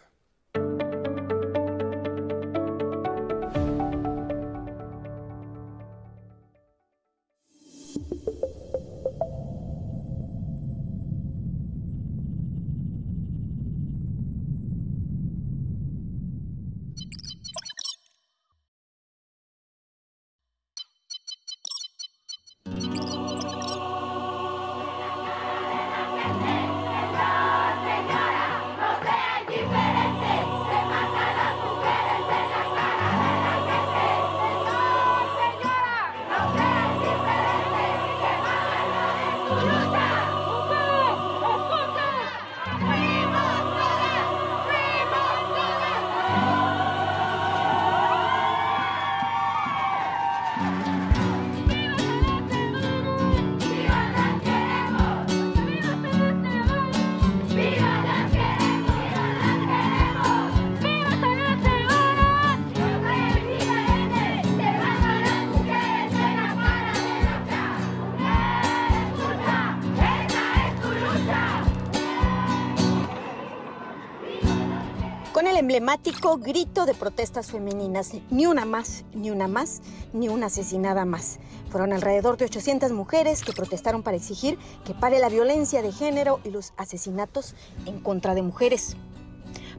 Grito 76.40 76.86
de 76.86 76.94
protestas 76.94 77.50
femeninas. 77.50 78.12
Ni 78.30 78.46
una 78.46 78.64
más, 78.64 79.04
ni 79.14 79.30
una 79.30 79.48
más, 79.48 79.82
ni 80.12 80.28
una 80.28 80.46
asesinada 80.46 81.04
más. 81.04 81.38
Fueron 81.70 81.92
alrededor 81.92 82.36
de 82.36 82.46
800 82.46 82.92
mujeres 82.92 83.42
que 83.42 83.52
protestaron 83.52 84.02
para 84.02 84.16
exigir 84.16 84.58
que 84.84 84.94
pare 84.94 85.18
la 85.18 85.28
violencia 85.28 85.82
de 85.82 85.92
género 85.92 86.40
y 86.44 86.50
los 86.50 86.72
asesinatos 86.76 87.54
en 87.86 88.00
contra 88.00 88.34
de 88.34 88.42
mujeres. 88.42 88.96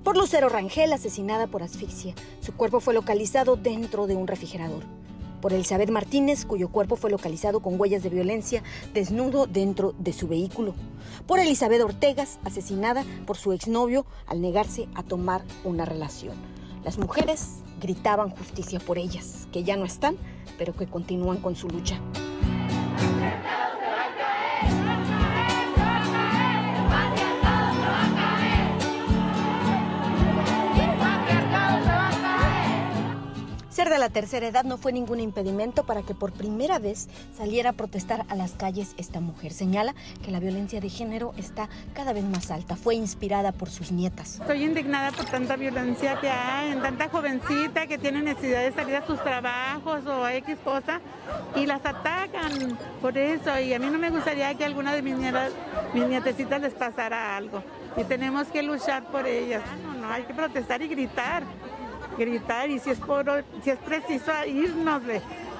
Por 0.03 0.17
Lucero 0.17 0.49
Rangel, 0.49 0.93
asesinada 0.93 1.47
por 1.47 1.63
asfixia. 1.63 2.13
Su 2.39 2.53
cuerpo 2.53 2.79
fue 2.79 2.93
localizado 2.93 3.55
dentro 3.55 4.05
de 4.07 4.15
un 4.15 4.27
refrigerador 4.27 4.83
por 5.45 5.53
Elizabeth 5.53 5.91
Martínez, 5.91 6.43
cuyo 6.43 6.69
cuerpo 6.69 6.95
fue 6.95 7.11
localizado 7.11 7.59
con 7.59 7.79
huellas 7.79 8.01
de 8.01 8.09
violencia 8.09 8.63
desnudo 8.95 9.45
dentro 9.45 9.93
de 9.99 10.11
su 10.11 10.27
vehículo. 10.27 10.73
Por 11.27 11.37
Elizabeth 11.37 11.83
Ortegas, 11.83 12.39
asesinada 12.43 13.05
por 13.27 13.37
su 13.37 13.53
exnovio 13.53 14.07
al 14.25 14.41
negarse 14.41 14.87
a 14.95 15.03
tomar 15.03 15.43
una 15.63 15.85
relación. 15.85 16.33
Las 16.83 16.97
mujeres 16.97 17.57
gritaban 17.79 18.31
justicia 18.31 18.79
por 18.79 18.97
ellas, 18.97 19.47
que 19.51 19.63
ya 19.63 19.77
no 19.77 19.85
están, 19.85 20.17
pero 20.57 20.75
que 20.75 20.87
continúan 20.87 21.37
con 21.37 21.55
su 21.55 21.67
lucha. 21.67 22.01
Ser 33.85 33.93
de 33.93 33.99
la 33.99 34.09
tercera 34.09 34.47
edad 34.47 34.63
no 34.63 34.79
fue 34.79 34.93
ningún 34.93 35.19
impedimento 35.19 35.85
para 35.85 36.01
que 36.01 36.15
por 36.15 36.31
primera 36.31 36.79
vez 36.79 37.07
saliera 37.37 37.69
a 37.69 37.73
protestar 37.73 38.25
a 38.29 38.35
las 38.35 38.53
calles 38.53 38.95
esta 38.97 39.19
mujer. 39.19 39.53
Señala 39.53 39.93
que 40.23 40.31
la 40.31 40.39
violencia 40.39 40.81
de 40.81 40.89
género 40.89 41.35
está 41.37 41.69
cada 41.93 42.11
vez 42.11 42.23
más 42.23 42.49
alta. 42.49 42.75
Fue 42.77 42.95
inspirada 42.95 43.51
por 43.51 43.69
sus 43.69 43.91
nietas. 43.91 44.39
Estoy 44.39 44.63
indignada 44.63 45.11
por 45.11 45.25
tanta 45.25 45.55
violencia 45.55 46.19
que 46.19 46.31
hay 46.31 46.71
en 46.71 46.81
tanta 46.81 47.09
jovencita 47.09 47.85
que 47.85 47.99
tiene 47.99 48.23
necesidad 48.23 48.63
de 48.63 48.71
salir 48.71 48.95
a 48.95 49.05
sus 49.05 49.23
trabajos 49.23 50.03
o 50.07 50.27
X 50.29 50.57
cosa 50.63 50.99
y 51.55 51.67
las 51.67 51.85
atacan 51.85 52.79
por 53.03 53.15
eso. 53.15 53.59
Y 53.59 53.71
a 53.71 53.77
mí 53.77 53.85
no 53.85 53.99
me 53.99 54.09
gustaría 54.09 54.51
que 54.55 54.65
alguna 54.65 54.95
de 54.95 55.03
mis, 55.03 55.15
nietas, 55.15 55.51
mis 55.93 56.07
nietecitas 56.07 56.59
les 56.59 56.73
pasara 56.73 57.37
algo. 57.37 57.61
Y 57.97 58.03
tenemos 58.05 58.47
que 58.47 58.63
luchar 58.63 59.03
por 59.11 59.27
ellas. 59.27 59.61
No, 59.83 59.93
no, 59.93 60.09
hay 60.09 60.23
que 60.23 60.33
protestar 60.33 60.81
y 60.81 60.87
gritar 60.87 61.43
gritar 62.17 62.69
y 62.69 62.79
si 62.79 62.91
es, 62.91 62.99
por, 62.99 63.43
si 63.63 63.69
es 63.69 63.79
preciso 63.79 64.31
irnos 64.47 65.01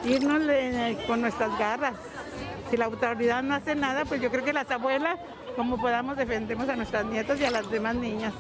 irnos 0.06 0.42
con 1.08 1.22
nuestras 1.22 1.58
garras. 1.58 1.96
Si 2.70 2.78
la 2.78 2.86
autoridad 2.86 3.44
no 3.44 3.56
hace 3.56 3.76
nada, 3.76 4.06
pues 4.06 4.22
yo 4.22 4.32
creo 4.32 4.44
que 4.44 4.54
las 4.54 4.70
abuelas, 4.72 5.20
como 5.56 5.80
podamos, 5.80 6.18
defendemos 6.18 6.68
a 6.70 6.76
nuestras 6.76 7.06
nietas 7.06 7.40
y 7.40 7.46
a 7.46 7.52
las 7.52 7.70
demás 7.70 7.96
niñas. 7.96 8.34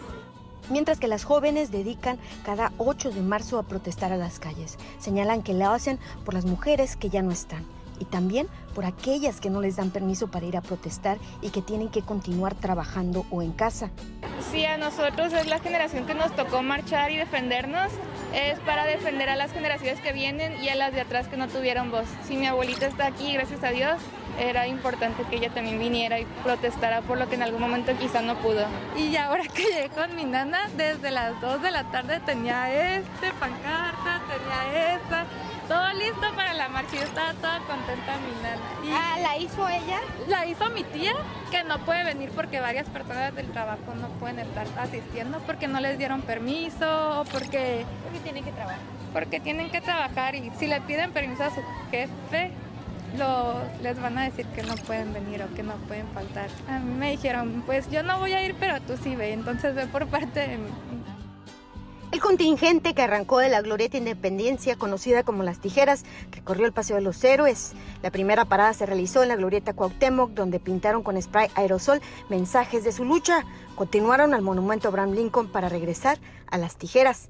Mientras 0.69 1.00
que 1.00 1.07
las 1.07 1.24
jóvenes 1.24 1.72
dedican 1.72 2.17
cada 2.43 2.72
8 2.77 3.12
de 3.12 3.22
marzo 3.22 3.60
a 3.60 3.63
protestar 3.63 4.12
a 4.12 4.17
las 4.17 4.39
calles. 4.39 4.77
Señalan 5.00 5.43
que 5.43 5.53
lo 5.53 5.69
hacen 5.69 6.00
por 6.24 6.34
las 6.34 6.45
mujeres 6.45 6.95
que 6.95 7.10
ya 7.10 7.22
no 7.22 7.31
están 7.31 7.75
y 7.99 8.05
también 8.05 8.47
por 8.73 8.85
aquellas 8.85 9.39
que 9.39 9.49
no 9.49 9.61
les 9.61 9.77
dan 9.77 9.91
permiso 9.91 10.27
para 10.27 10.45
ir 10.45 10.57
a 10.57 10.61
protestar 10.61 11.17
y 11.41 11.49
que 11.49 11.61
tienen 11.61 11.89
que 11.89 12.01
continuar 12.01 12.55
trabajando 12.55 13.25
o 13.31 13.41
en 13.41 13.51
casa. 13.51 13.89
si 14.51 14.65
a 14.65 14.77
nosotros 14.77 15.33
es 15.33 15.47
la 15.47 15.59
generación 15.59 16.05
que 16.05 16.13
nos 16.13 16.35
tocó 16.35 16.61
marchar 16.61 17.11
y 17.11 17.17
defendernos, 17.17 17.91
es 18.33 18.59
para 18.59 18.85
defender 18.85 19.29
a 19.29 19.35
las 19.35 19.51
generaciones 19.51 19.99
que 20.01 20.11
vienen 20.11 20.61
y 20.61 20.69
a 20.69 20.75
las 20.75 20.93
de 20.93 21.01
atrás 21.01 21.27
que 21.27 21.37
no 21.37 21.47
tuvieron 21.47 21.91
voz. 21.91 22.05
Si 22.27 22.35
mi 22.35 22.47
abuelita 22.47 22.85
está 22.85 23.07
aquí, 23.07 23.33
gracias 23.33 23.63
a 23.63 23.69
Dios, 23.69 23.97
era 24.39 24.67
importante 24.67 25.23
que 25.29 25.37
ella 25.37 25.49
también 25.49 25.79
viniera 25.79 26.19
y 26.19 26.25
protestara 26.43 27.01
por 27.01 27.17
lo 27.17 27.29
que 27.29 27.35
en 27.35 27.43
algún 27.43 27.61
momento 27.61 27.93
quizá 27.97 28.21
no 28.21 28.35
pudo. 28.37 28.65
Y 28.97 29.15
ahora 29.15 29.43
que 29.43 29.63
llegué 29.63 29.89
con 29.89 30.15
mi 30.15 30.25
nana, 30.25 30.69
desde 30.75 31.11
las 31.11 31.39
2 31.39 31.61
de 31.61 31.71
la 31.71 31.83
tarde 31.91 32.19
tenía 32.25 32.97
este, 32.97 33.31
pancarta, 33.39 34.21
tenía 34.27 34.95
esta, 34.95 35.25
todo 35.67 35.93
listo 35.93 36.34
para 36.36 36.53
la 36.53 36.69
marcha. 36.69 36.95
Yo 36.95 37.03
estaba 37.03 37.34
toda 37.34 37.60
contenta 37.60 38.17
mi 38.17 38.41
nana. 38.41 38.98
ah, 38.98 39.19
¿la 39.22 39.38
hizo 39.38 39.67
ella? 39.67 40.00
La 40.27 40.45
hizo 40.45 40.69
mi 40.69 40.84
tía, 40.84 41.13
que 41.51 41.63
no 41.63 41.79
puede 41.79 42.03
venir 42.03 42.31
porque 42.36 42.60
varias 42.60 42.88
personas 42.89 43.34
del 43.36 43.51
trabajo 43.51 43.95
no 44.00 44.10
pueden 44.19 44.39
estar 44.39 44.67
asistiendo 44.77 45.39
porque 45.39 45.67
no 45.67 45.79
les 45.79 45.98
dieron 45.98 46.22
permiso 46.22 47.22
o 47.22 47.25
porque... 47.25 47.86
Porque 48.03 48.19
tienen 48.19 48.43
que 48.43 48.51
trabajar. 48.51 48.79
Porque 49.13 49.39
tienen 49.39 49.69
que 49.69 49.81
trabajar 49.81 50.36
y 50.36 50.51
si 50.57 50.67
le 50.67 50.81
piden 50.81 51.12
permiso 51.12 51.43
a 51.43 51.50
su 51.50 51.62
jefe, 51.89 52.51
lo, 53.17 53.62
les 53.81 54.00
van 54.01 54.17
a 54.17 54.24
decir 54.24 54.45
que 54.48 54.63
no 54.63 54.75
pueden 54.75 55.13
venir 55.13 55.41
o 55.43 55.55
que 55.55 55.63
no 55.63 55.75
pueden 55.88 56.07
faltar. 56.10 56.50
A 56.67 56.79
mí 56.79 56.93
me 56.93 57.12
dijeron, 57.12 57.63
pues 57.65 57.89
yo 57.89 58.03
no 58.03 58.19
voy 58.19 58.34
a 58.34 58.43
ir, 58.43 58.55
pero 58.60 58.81
tú 58.81 58.98
sí 59.01 59.15
ve, 59.15 59.34
entonces 59.34 59.74
ve 59.74 59.88
por 59.88 60.07
parte 60.07 60.41
de 60.41 60.57
mí. 60.57 60.69
El 62.12 62.21
contingente 62.21 62.93
que 62.93 63.01
arrancó 63.01 63.39
de 63.39 63.50
la 63.50 63.62
Glorieta 63.62 63.97
Independencia, 63.97 64.77
conocida 64.77 65.24
como 65.24 65.43
Las 65.43 65.59
Tijeras, 65.59 66.05
recorrió 66.31 66.65
el 66.65 66.71
Paseo 66.71 66.95
de 66.95 67.01
los 67.01 67.21
Héroes. 67.24 67.74
La 68.01 68.12
primera 68.12 68.45
parada 68.45 68.74
se 68.74 68.85
realizó 68.85 69.24
en 69.24 69.29
la 69.29 69.35
Glorieta 69.35 69.74
Cuauhtémoc, 69.74 70.31
donde 70.31 70.59
pintaron 70.59 71.03
con 71.03 71.21
spray 71.21 71.50
aerosol 71.55 72.01
mensajes 72.29 72.83
de 72.83 72.91
su 72.91 73.03
lucha. 73.03 73.43
Continuaron 73.75 74.33
al 74.33 74.43
monumento 74.43 74.88
Abraham 74.88 75.12
Lincoln 75.12 75.51
para 75.51 75.67
regresar 75.67 76.19
a 76.47 76.57
Las 76.57 76.77
Tijeras. 76.77 77.29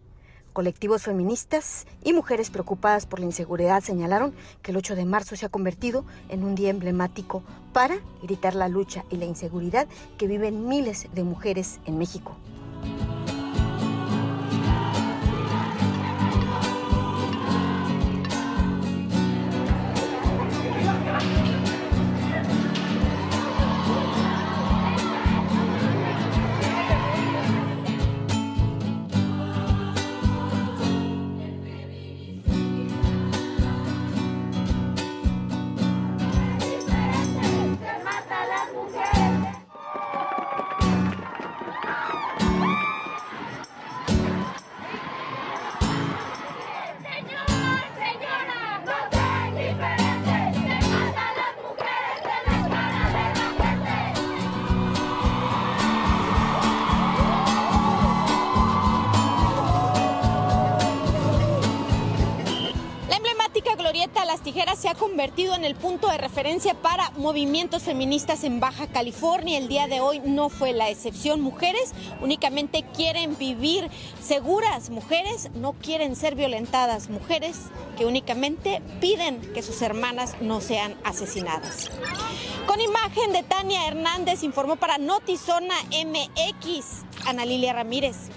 Colectivos 0.54 1.04
feministas 1.04 1.86
y 2.04 2.14
mujeres 2.14 2.50
preocupadas 2.50 3.06
por 3.06 3.20
la 3.20 3.26
inseguridad 3.26 3.82
señalaron 3.82 4.34
que 4.62 4.72
el 4.72 4.78
8 4.78 4.96
de 4.96 5.06
marzo 5.06 5.36
se 5.36 5.46
ha 5.46 5.50
convertido 5.50 6.06
en 6.30 6.44
un 6.44 6.56
día 6.56 6.70
emblemático 6.70 7.44
para 7.74 7.98
gritar 8.22 8.56
la 8.56 8.70
lucha 8.70 9.04
y 9.10 9.18
la 9.18 9.26
inseguridad 9.26 9.88
que 10.18 10.28
viven 10.28 10.68
miles 10.68 11.08
de 11.14 11.24
mujeres 11.24 11.80
en 11.86 11.98
México. 11.98 12.38
Se 64.76 64.90
ha 64.90 64.94
convertido 64.94 65.56
en 65.56 65.66
el 65.66 65.74
punto 65.74 66.08
de 66.08 66.20
referencia 66.20 66.76
para 66.76 67.10
movimientos 67.18 67.82
feministas 67.82 68.44
en 68.44 68.60
Baja 68.60 68.86
California. 68.86 69.58
El 69.58 69.68
día 69.68 69.88
de 69.88 70.02
hoy 70.02 70.22
no 70.24 70.50
fue 70.50 70.72
la 70.72 70.92
excepción. 70.92 71.42
Mujeres 71.42 71.94
únicamente 72.22 72.86
quieren 72.96 73.36
vivir 73.40 73.90
seguras. 74.22 74.92
Mujeres 74.92 75.50
no 75.56 75.74
quieren 75.74 76.16
ser 76.16 76.36
violentadas. 76.36 77.10
Mujeres 77.10 77.58
que 77.98 78.06
únicamente 78.06 78.84
piden 79.02 79.42
que 79.54 79.64
sus 79.64 79.82
hermanas 79.82 80.36
no 80.42 80.62
sean 80.62 80.96
asesinadas. 81.04 81.90
Con 82.68 82.80
imagen 82.80 83.34
de 83.34 83.42
Tania 83.42 83.88
Hernández 83.88 84.44
informó 84.44 84.76
para 84.76 85.00
Notizona 85.00 85.76
MX 85.90 87.04
Ana 87.26 87.46
Lilia 87.46 87.74
Ramírez. 87.74 88.30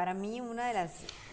Para 0.00 0.14
mí 0.14 0.40
una 0.40 0.68
de 0.68 0.72
las 0.72 0.92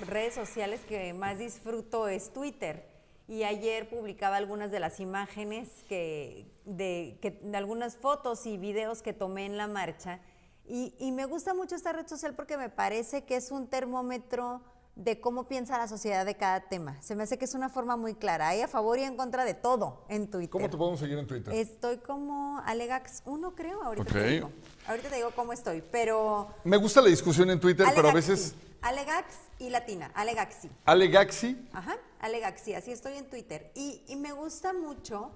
redes 0.09 0.33
sociales 0.33 0.81
que 0.89 1.13
más 1.13 1.37
disfruto 1.37 2.09
es 2.09 2.33
Twitter. 2.33 2.85
Y 3.25 3.43
ayer 3.43 3.87
publicaba 3.87 4.35
algunas 4.35 4.71
de 4.71 4.81
las 4.81 4.99
imágenes 4.99 5.85
que, 5.87 6.51
de, 6.65 7.17
que, 7.21 7.31
de 7.31 7.55
algunas 7.55 7.95
fotos 7.95 8.45
y 8.45 8.57
videos 8.57 9.01
que 9.01 9.13
tomé 9.13 9.45
en 9.45 9.55
la 9.55 9.67
marcha. 9.67 10.19
Y, 10.65 10.93
y 10.99 11.13
me 11.13 11.23
gusta 11.23 11.53
mucho 11.53 11.75
esta 11.75 11.93
red 11.93 12.07
social 12.07 12.35
porque 12.35 12.57
me 12.57 12.67
parece 12.67 13.23
que 13.23 13.37
es 13.37 13.51
un 13.51 13.69
termómetro 13.69 14.61
de 14.97 15.19
cómo 15.19 15.47
piensa 15.47 15.77
la 15.77 15.87
sociedad 15.87 16.25
de 16.25 16.35
cada 16.35 16.61
tema. 16.61 17.01
Se 17.01 17.15
me 17.15 17.23
hace 17.23 17.37
que 17.37 17.45
es 17.45 17.53
una 17.53 17.69
forma 17.69 17.95
muy 17.95 18.15
clara. 18.15 18.49
Hay 18.49 18.61
a 18.61 18.67
favor 18.67 18.97
y 18.97 19.03
en 19.03 19.15
contra 19.15 19.45
de 19.45 19.53
todo 19.53 20.03
en 20.09 20.27
Twitter. 20.27 20.49
¿Cómo 20.49 20.69
te 20.69 20.77
podemos 20.77 20.99
seguir 20.99 21.17
en 21.17 21.27
Twitter? 21.27 21.53
Estoy 21.53 21.97
como 21.97 22.59
Alegax1, 22.65 23.53
creo. 23.55 23.83
Ahorita 23.83 24.11
te 24.11 24.27
digo. 24.27 24.51
Ahorita 24.87 25.09
te 25.09 25.15
digo 25.15 25.31
cómo 25.35 25.53
estoy, 25.53 25.83
pero... 25.91 26.49
Me 26.63 26.77
gusta 26.77 27.01
la 27.01 27.09
discusión 27.09 27.49
en 27.51 27.59
Twitter, 27.59 27.87
pero 27.95 28.09
a 28.09 28.13
veces... 28.13 28.55
Alegax 28.81 29.35
y 29.59 29.69
latina, 29.69 30.11
Alegaxi. 30.13 30.69
Alegaxi. 30.85 31.67
Ajá, 31.73 31.97
Alegaxi, 32.19 32.73
así 32.73 32.91
estoy 32.91 33.17
en 33.17 33.27
Twitter. 33.27 33.71
Y, 33.75 34.03
y 34.07 34.15
me 34.15 34.31
gusta 34.33 34.71
mucho 34.71 35.31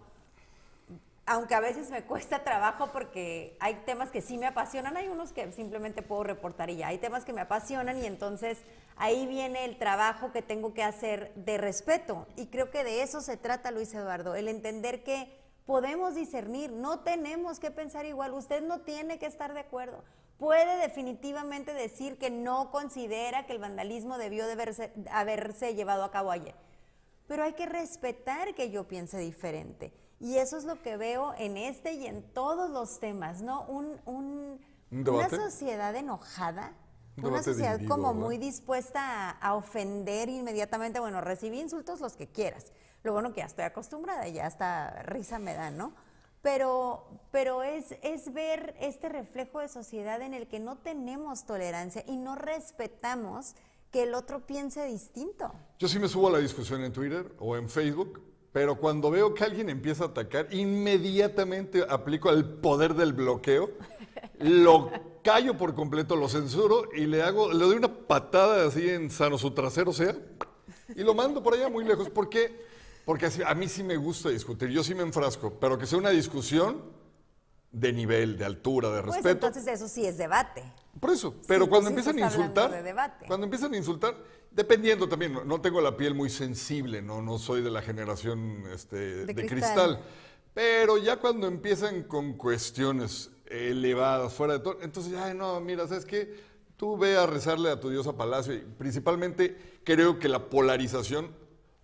aunque 1.26 1.56
a 1.56 1.60
veces 1.60 1.90
me 1.90 2.04
cuesta 2.06 2.44
trabajo 2.44 2.92
porque 2.92 3.56
hay 3.60 3.76
temas 3.86 4.12
que 4.12 4.22
sí 4.22 4.38
me 4.38 4.48
apasionan, 4.48 4.98
hay 4.98 5.08
unos 5.08 5.32
que 5.32 5.52
simplemente 5.52 6.02
puedo 6.02 6.24
reportar 6.24 6.70
y 6.70 6.78
ya, 6.78 6.88
hay 6.88 6.98
temas 6.98 7.26
que 7.26 7.34
me 7.34 7.42
apasionan 7.42 7.98
y 7.98 8.06
entonces 8.06 8.60
ahí 8.98 9.26
viene 9.28 9.66
el 9.66 9.78
trabajo 9.78 10.32
que 10.32 10.42
tengo 10.42 10.74
que 10.74 10.84
hacer 10.84 11.34
de 11.36 11.58
respeto. 11.58 12.28
Y 12.36 12.48
creo 12.48 12.72
que 12.72 12.84
de 12.84 13.02
eso 13.02 13.22
se 13.22 13.38
trata, 13.38 13.72
Luis 13.72 13.94
Eduardo, 13.94 14.36
el 14.36 14.48
entender 14.48 15.04
que 15.04 15.40
podemos 15.66 16.16
discernir, 16.16 16.72
no 16.72 17.00
tenemos 17.00 17.60
que 17.60 17.72
pensar 17.72 18.06
igual, 18.06 18.34
usted 18.34 18.62
no 18.62 18.82
tiene 18.82 19.20
que 19.20 19.26
estar 19.26 19.54
de 19.54 19.62
acuerdo. 19.62 20.04
Puede 20.38 20.78
definitivamente 20.78 21.74
decir 21.74 22.18
que 22.18 22.32
no 22.32 22.72
considera 22.72 23.46
que 23.46 23.54
el 23.54 23.60
vandalismo 23.60 24.18
debió 24.18 24.48
de 24.48 24.54
haberse, 24.54 24.92
haberse 25.12 25.76
llevado 25.76 26.04
a 26.04 26.10
cabo 26.12 26.32
ayer, 26.32 26.56
pero 27.28 27.44
hay 27.44 27.54
que 27.54 27.68
respetar 27.68 28.56
que 28.56 28.72
yo 28.72 28.88
piense 28.88 29.20
diferente. 29.20 29.94
Y 30.22 30.38
eso 30.38 30.56
es 30.56 30.66
lo 30.66 30.80
que 30.84 30.98
veo 30.98 31.34
en 31.40 31.58
este 31.58 31.94
y 31.94 32.06
en 32.06 32.22
todos 32.22 32.70
los 32.70 33.00
temas, 33.00 33.42
¿no? 33.42 33.64
Un, 33.64 34.60
una 34.92 35.30
sociedad 35.30 35.96
enojada, 35.96 36.74
una 37.18 37.42
sociedad 37.42 37.82
como 37.88 38.14
muy 38.14 38.38
dispuesta 38.38 39.32
a, 39.32 39.56
ofender 39.56 40.30
inmediatamente, 40.30 41.00
bueno, 41.00 41.22
recibí 41.22 41.60
insultos 41.60 42.02
los 42.02 42.16
que 42.16 42.28
quieras. 42.28 42.72
Lo 43.02 43.14
bueno 43.14 43.34
que 43.34 43.40
ya 43.40 43.48
estoy 43.48 43.66
acostumbrada, 43.66 44.28
ya 44.28 44.46
hasta 44.46 45.02
risa 45.04 45.40
me 45.40 45.56
da, 45.56 45.72
¿no? 45.72 45.96
Pero, 46.44 47.08
pero 47.32 47.64
es, 47.64 47.96
es 48.04 48.32
ver 48.32 48.76
este 48.80 49.10
reflejo 49.10 49.60
de 49.60 49.70
sociedad 49.70 50.22
en 50.22 50.36
el 50.36 50.48
que 50.48 50.60
no 50.60 50.78
tenemos 50.78 51.46
tolerancia 51.46 52.04
y 52.08 52.18
no 52.18 52.36
respetamos 52.36 53.56
que 53.92 54.04
el 54.04 54.14
otro 54.14 54.46
piense 54.46 54.86
distinto. 54.86 55.52
Yo 55.80 55.88
sí 55.88 55.98
me 55.98 56.08
subo 56.08 56.28
a 56.28 56.32
la 56.32 56.38
discusión 56.38 56.84
en 56.84 56.94
Twitter 56.94 57.36
o 57.40 57.58
en 57.58 57.68
Facebook 57.68 58.31
pero 58.52 58.76
cuando 58.76 59.10
veo 59.10 59.34
que 59.34 59.44
alguien 59.44 59.70
empieza 59.70 60.06
a 60.06 60.08
atacar, 60.08 60.48
inmediatamente 60.54 61.86
aplico 61.88 62.30
el 62.30 62.46
poder 62.46 62.94
del 62.96 63.14
bloqueo, 63.14 63.72
lo 64.40 64.92
callo 65.24 65.58
por 65.58 65.74
completo, 65.74 66.16
lo 66.16 66.28
censuro 66.28 66.90
y 66.94 67.06
le 67.06 67.22
hago, 67.22 67.52
le 67.52 67.66
doy 67.66 67.78
una 67.78 67.94
patada 67.94 68.68
así 68.68 68.90
en 68.90 69.10
sano 69.10 69.38
su 69.38 69.52
trasero 69.52 69.94
sea 69.94 70.16
y 70.96 71.04
lo 71.04 71.14
mando 71.14 71.42
por 71.42 71.54
allá 71.54 71.70
muy 71.70 71.86
lejos. 71.86 72.10
¿Por 72.10 72.30
qué? 72.30 72.66
Porque 73.06 73.30
a 73.46 73.56
mí 73.56 73.68
sí 73.68 73.84
me 73.84 73.98
gusta 73.98 74.30
discutir, 74.30 74.70
yo 74.70 74.84
sí 74.84 74.94
me 74.94 75.04
enfrasco, 75.04 75.54
pero 75.60 75.78
que 75.78 75.86
sea 75.86 75.98
una 75.98 76.10
discusión 76.12 76.82
de 77.72 77.94
nivel, 77.94 78.38
de 78.38 78.46
altura, 78.46 78.90
de 78.90 79.02
pues 79.02 79.16
respeto. 79.16 79.48
entonces 79.48 79.68
eso 79.68 79.88
sí 79.88 80.06
es 80.06 80.18
debate. 80.18 80.64
Por 81.00 81.12
eso, 81.12 81.36
pero 81.48 81.70
cuando 81.70 81.90
empiezan 81.90 82.18
a 82.18 82.26
insultar, 82.26 82.84
cuando 83.28 83.46
empiezan 83.46 83.74
a 83.74 83.78
insultar, 83.78 84.16
Dependiendo 84.52 85.08
también, 85.08 85.40
no, 85.46 85.62
tengo 85.62 85.80
la 85.80 85.96
piel 85.96 86.14
muy 86.14 86.30
sensible, 86.30 87.02
no, 87.02 87.22
no 87.22 87.40
soy 87.40 87.62
de 87.62 87.72
la 87.72 87.82
generación 87.82 88.66
este, 88.74 89.26
de, 89.26 89.48
cristal. 89.48 90.02
Pero 90.54 90.98
ya 90.98 91.18
cuando 91.22 91.48
empiezan 91.48 92.04
con 92.04 92.34
cuestiones 92.34 93.32
elevadas, 93.46 94.34
fuera 94.34 94.56
de 94.56 94.60
todo, 94.60 94.80
entonces, 94.82 95.14
ay, 95.18 95.36
no, 95.36 95.62
mira, 95.62 95.88
¿sabes 95.88 96.04
qué? 96.04 96.38
Tú 96.76 96.98
ve 96.98 97.16
a 97.16 97.26
rezarle 97.26 97.70
a 97.70 97.80
tu 97.80 97.90
Dios 97.90 98.08
a 98.08 98.18
Palacio 98.18 98.54
y 98.54 98.60
principalmente 98.60 99.56
creo 99.86 100.20
que 100.20 100.28
la 100.28 100.50
polarización, 100.50 101.34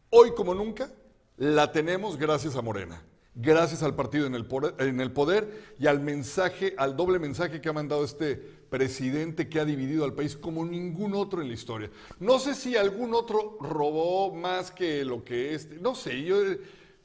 hoy 0.10 0.34
como 0.36 0.54
nunca, 0.54 0.92
la 1.38 1.72
tenemos 1.72 2.18
gracias 2.18 2.58
a 2.58 2.62
Morena, 2.62 3.02
gracias 3.38 3.84
al 3.84 3.96
partido 3.96 4.26
en 4.26 4.36
el, 4.36 4.46
poder, 4.46 5.74
y 5.80 5.88
al 5.88 6.00
mensaje, 6.00 6.74
al 6.78 6.98
doble 6.98 7.20
mensaje 7.20 7.62
que 7.62 7.70
ha 7.70 7.74
mandado 7.74 8.04
este 8.04 8.36
presidente 8.36 9.48
que 9.48 9.60
ha 9.60 9.66
dividido 9.66 10.04
al 10.04 10.14
país 10.14 10.36
como 10.36 10.66
ningún 10.66 11.14
otro 11.14 11.42
en 11.42 11.48
la 11.48 11.54
historia. 11.54 11.90
No 12.20 12.40
sé 12.40 12.56
si 12.56 12.76
algún 12.76 13.14
otro 13.14 13.58
robó 13.62 14.34
más 14.34 14.72
que 14.72 15.06
lo 15.06 15.24
que 15.24 15.54
este, 15.54 15.78
no 15.78 15.96
sé, 15.96 16.24
yo, 16.24 16.38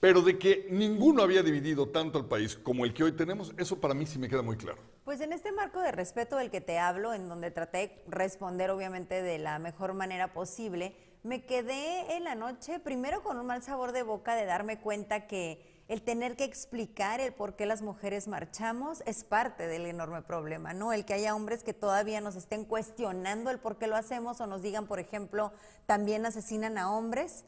pero 0.00 0.22
de 0.22 0.38
que 0.38 0.66
ninguno 0.70 1.22
había 1.22 1.42
dividido 1.42 1.88
tanto 1.88 2.18
al 2.18 2.26
país 2.26 2.56
como 2.56 2.84
el 2.84 2.94
que 2.94 3.04
hoy 3.04 3.12
tenemos, 3.12 3.52
eso 3.58 3.78
para 3.78 3.94
mí 3.94 4.06
sí 4.06 4.18
me 4.18 4.28
queda 4.28 4.42
muy 4.42 4.56
claro. 4.56 4.78
Pues 5.04 5.20
en 5.20 5.32
este 5.32 5.52
marco 5.52 5.80
de 5.80 5.92
respeto 5.92 6.36
del 6.36 6.50
que 6.50 6.60
te 6.60 6.78
hablo, 6.78 7.12
en 7.12 7.28
donde 7.28 7.50
traté 7.50 7.78
de 7.78 8.02
responder 8.08 8.70
obviamente 8.70 9.22
de 9.22 9.38
la 9.38 9.58
mejor 9.58 9.94
manera 9.94 10.32
posible, 10.32 10.96
me 11.22 11.44
quedé 11.44 12.16
en 12.16 12.24
la 12.24 12.34
noche 12.34 12.80
primero 12.80 13.22
con 13.22 13.38
un 13.38 13.46
mal 13.46 13.62
sabor 13.62 13.92
de 13.92 14.02
boca 14.02 14.34
de 14.34 14.44
darme 14.44 14.80
cuenta 14.80 15.26
que 15.26 15.71
el 15.88 16.02
tener 16.02 16.36
que 16.36 16.44
explicar 16.44 17.20
el 17.20 17.34
por 17.34 17.56
qué 17.56 17.66
las 17.66 17.82
mujeres 17.82 18.28
marchamos 18.28 19.02
es 19.06 19.24
parte 19.24 19.66
del 19.66 19.86
enorme 19.86 20.22
problema, 20.22 20.72
¿no? 20.72 20.92
El 20.92 21.04
que 21.04 21.14
haya 21.14 21.34
hombres 21.34 21.62
que 21.62 21.74
todavía 21.74 22.20
nos 22.20 22.36
estén 22.36 22.64
cuestionando 22.64 23.50
el 23.50 23.58
por 23.58 23.78
qué 23.78 23.86
lo 23.86 23.96
hacemos 23.96 24.40
o 24.40 24.46
nos 24.46 24.62
digan, 24.62 24.86
por 24.86 25.00
ejemplo, 25.00 25.52
también 25.86 26.24
asesinan 26.24 26.78
a 26.78 26.92
hombres. 26.92 27.44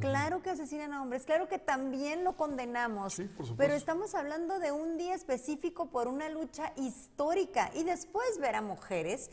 Claro 0.00 0.42
que 0.42 0.50
asesinan 0.50 0.92
a 0.92 1.02
hombres, 1.02 1.24
claro 1.24 1.46
que 1.46 1.60
también 1.60 2.24
lo 2.24 2.36
condenamos, 2.36 3.22
pero 3.56 3.74
estamos 3.74 4.16
hablando 4.16 4.58
de 4.58 4.72
un 4.72 4.98
día 4.98 5.14
específico 5.14 5.90
por 5.90 6.08
una 6.08 6.28
lucha 6.28 6.72
histórica 6.74 7.70
y 7.74 7.84
después 7.84 8.40
ver 8.40 8.56
a 8.56 8.60
mujeres 8.60 9.30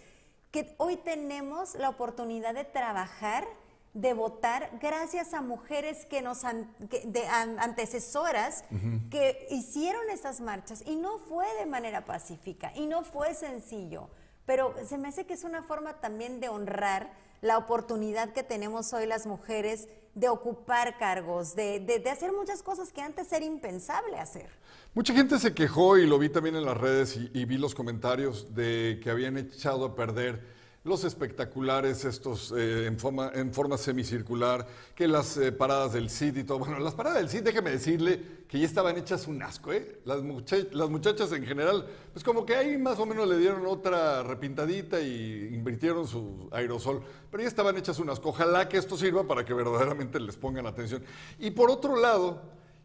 que 0.52 0.76
hoy 0.78 0.98
tenemos 0.98 1.74
la 1.74 1.90
oportunidad 1.90 2.54
de 2.54 2.66
trabajar 2.66 3.48
de 3.94 4.14
votar 4.14 4.80
gracias 4.82 5.34
a 5.34 5.42
mujeres 5.42 6.06
que 6.06 6.22
nos 6.22 6.42
de, 6.80 7.28
antecesoras 7.28 8.64
que 9.10 9.48
hicieron 9.50 10.10
estas 10.10 10.40
marchas 10.40 10.84
y 10.86 10.96
no 10.96 11.18
fue 11.18 11.46
de 11.60 11.66
manera 11.66 12.06
pacífica 12.06 12.72
y 12.76 12.88
no 12.88 13.04
fue 13.04 13.34
sencillo, 13.34 14.10
pero 14.46 14.74
se 14.88 14.98
me 14.98 15.10
hace 15.10 15.26
que 15.26 15.34
es 15.34 15.44
una 15.44 15.64
forma 15.64 16.00
también 16.00 16.40
de 16.40 16.48
honrar 16.48 17.12
la 17.42 17.58
oportunidad 17.58 18.32
que 18.34 18.44
tenemos 18.44 18.94
hoy 18.94 19.08
las 19.08 19.26
mujeres 19.26 19.90
de 20.14 20.30
ocupar 20.30 20.98
cargos, 20.98 21.56
de, 21.56 21.80
de 21.80 22.10
hacer 22.10 22.32
muchas 22.34 22.64
cosas 22.64 22.92
que 22.92 23.02
antes 23.02 23.32
era 23.32 23.46
impensable 23.46 24.18
hacer. 24.18 24.50
Mucha 24.94 25.14
gente 25.14 25.40
se 25.40 25.54
quejó 25.54 25.98
y 25.98 26.06
lo 26.06 26.20
vi 26.20 26.30
también 26.30 26.56
en 26.56 26.66
las 26.66 26.78
redes 26.78 27.16
y, 27.16 27.32
y 27.34 27.46
vi 27.46 27.58
los 27.58 27.74
comentarios 27.74 28.54
de 28.54 29.00
que 29.02 29.10
habían 29.10 29.38
echado 29.38 29.86
a 29.86 29.96
perder 29.96 30.61
los 30.84 31.04
espectaculares 31.04 32.06
estos 32.06 32.52
eh, 32.58 32.88
en, 32.88 32.98
forma, 32.98 33.32
en 33.36 33.54
forma 33.54 33.78
semicircular, 33.78 34.66
que 34.96 35.08
las 35.08 35.38
eh, 35.38 35.52
paradas 35.52 35.94
del 35.94 36.10
CID 36.10 36.38
y 36.38 36.44
todo. 36.44 36.60
Bueno, 36.60 36.80
las 36.80 36.96
paradas 36.96 37.20
del 37.20 37.30
CID, 37.30 37.44
déjeme 37.44 37.70
decirle 37.70 38.42
que 38.48 38.60
ya 38.60 38.66
estaban 38.66 38.98
hechas 38.98 39.28
un 39.28 39.44
asco, 39.44 39.72
¿eh? 39.72 40.00
Las, 40.06 40.22
las 40.72 40.90
muchachas 40.90 41.32
en 41.34 41.46
general, 41.46 41.86
pues 42.12 42.24
como 42.24 42.46
que 42.46 42.56
ahí 42.56 42.78
más 42.78 42.98
o 43.00 43.06
menos 43.06 43.28
le 43.28 43.38
dieron 43.38 43.66
otra 43.68 44.24
repintadita 44.24 45.00
y 45.00 45.50
invirtieron 45.54 46.08
su 46.08 46.50
aerosol, 46.52 47.04
pero 47.30 47.44
ya 47.44 47.50
estaban 47.50 47.78
hechas 47.78 48.00
un 48.00 48.10
asco. 48.10 48.30
Ojalá 48.30 48.68
que 48.68 48.78
esto 48.78 48.98
sirva 48.98 49.28
para 49.28 49.46
que 49.46 49.54
verdaderamente 49.54 50.20
les 50.20 50.36
pongan 50.36 50.66
atención. 50.66 51.04
Y 51.38 51.52
por 51.52 51.70
otro 51.70 51.96
lado, 51.96 52.42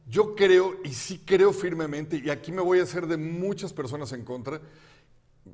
yo 0.08 0.34
creo, 0.36 0.76
y 0.84 0.90
sí 0.90 1.22
creo 1.24 1.52
firmemente, 1.52 2.20
y 2.22 2.30
aquí 2.30 2.52
me 2.52 2.62
voy 2.62 2.78
a 2.78 2.84
hacer 2.84 3.06
de 3.06 3.16
muchas 3.16 3.72
personas 3.72 4.12
en 4.12 4.22
contra, 4.22 4.60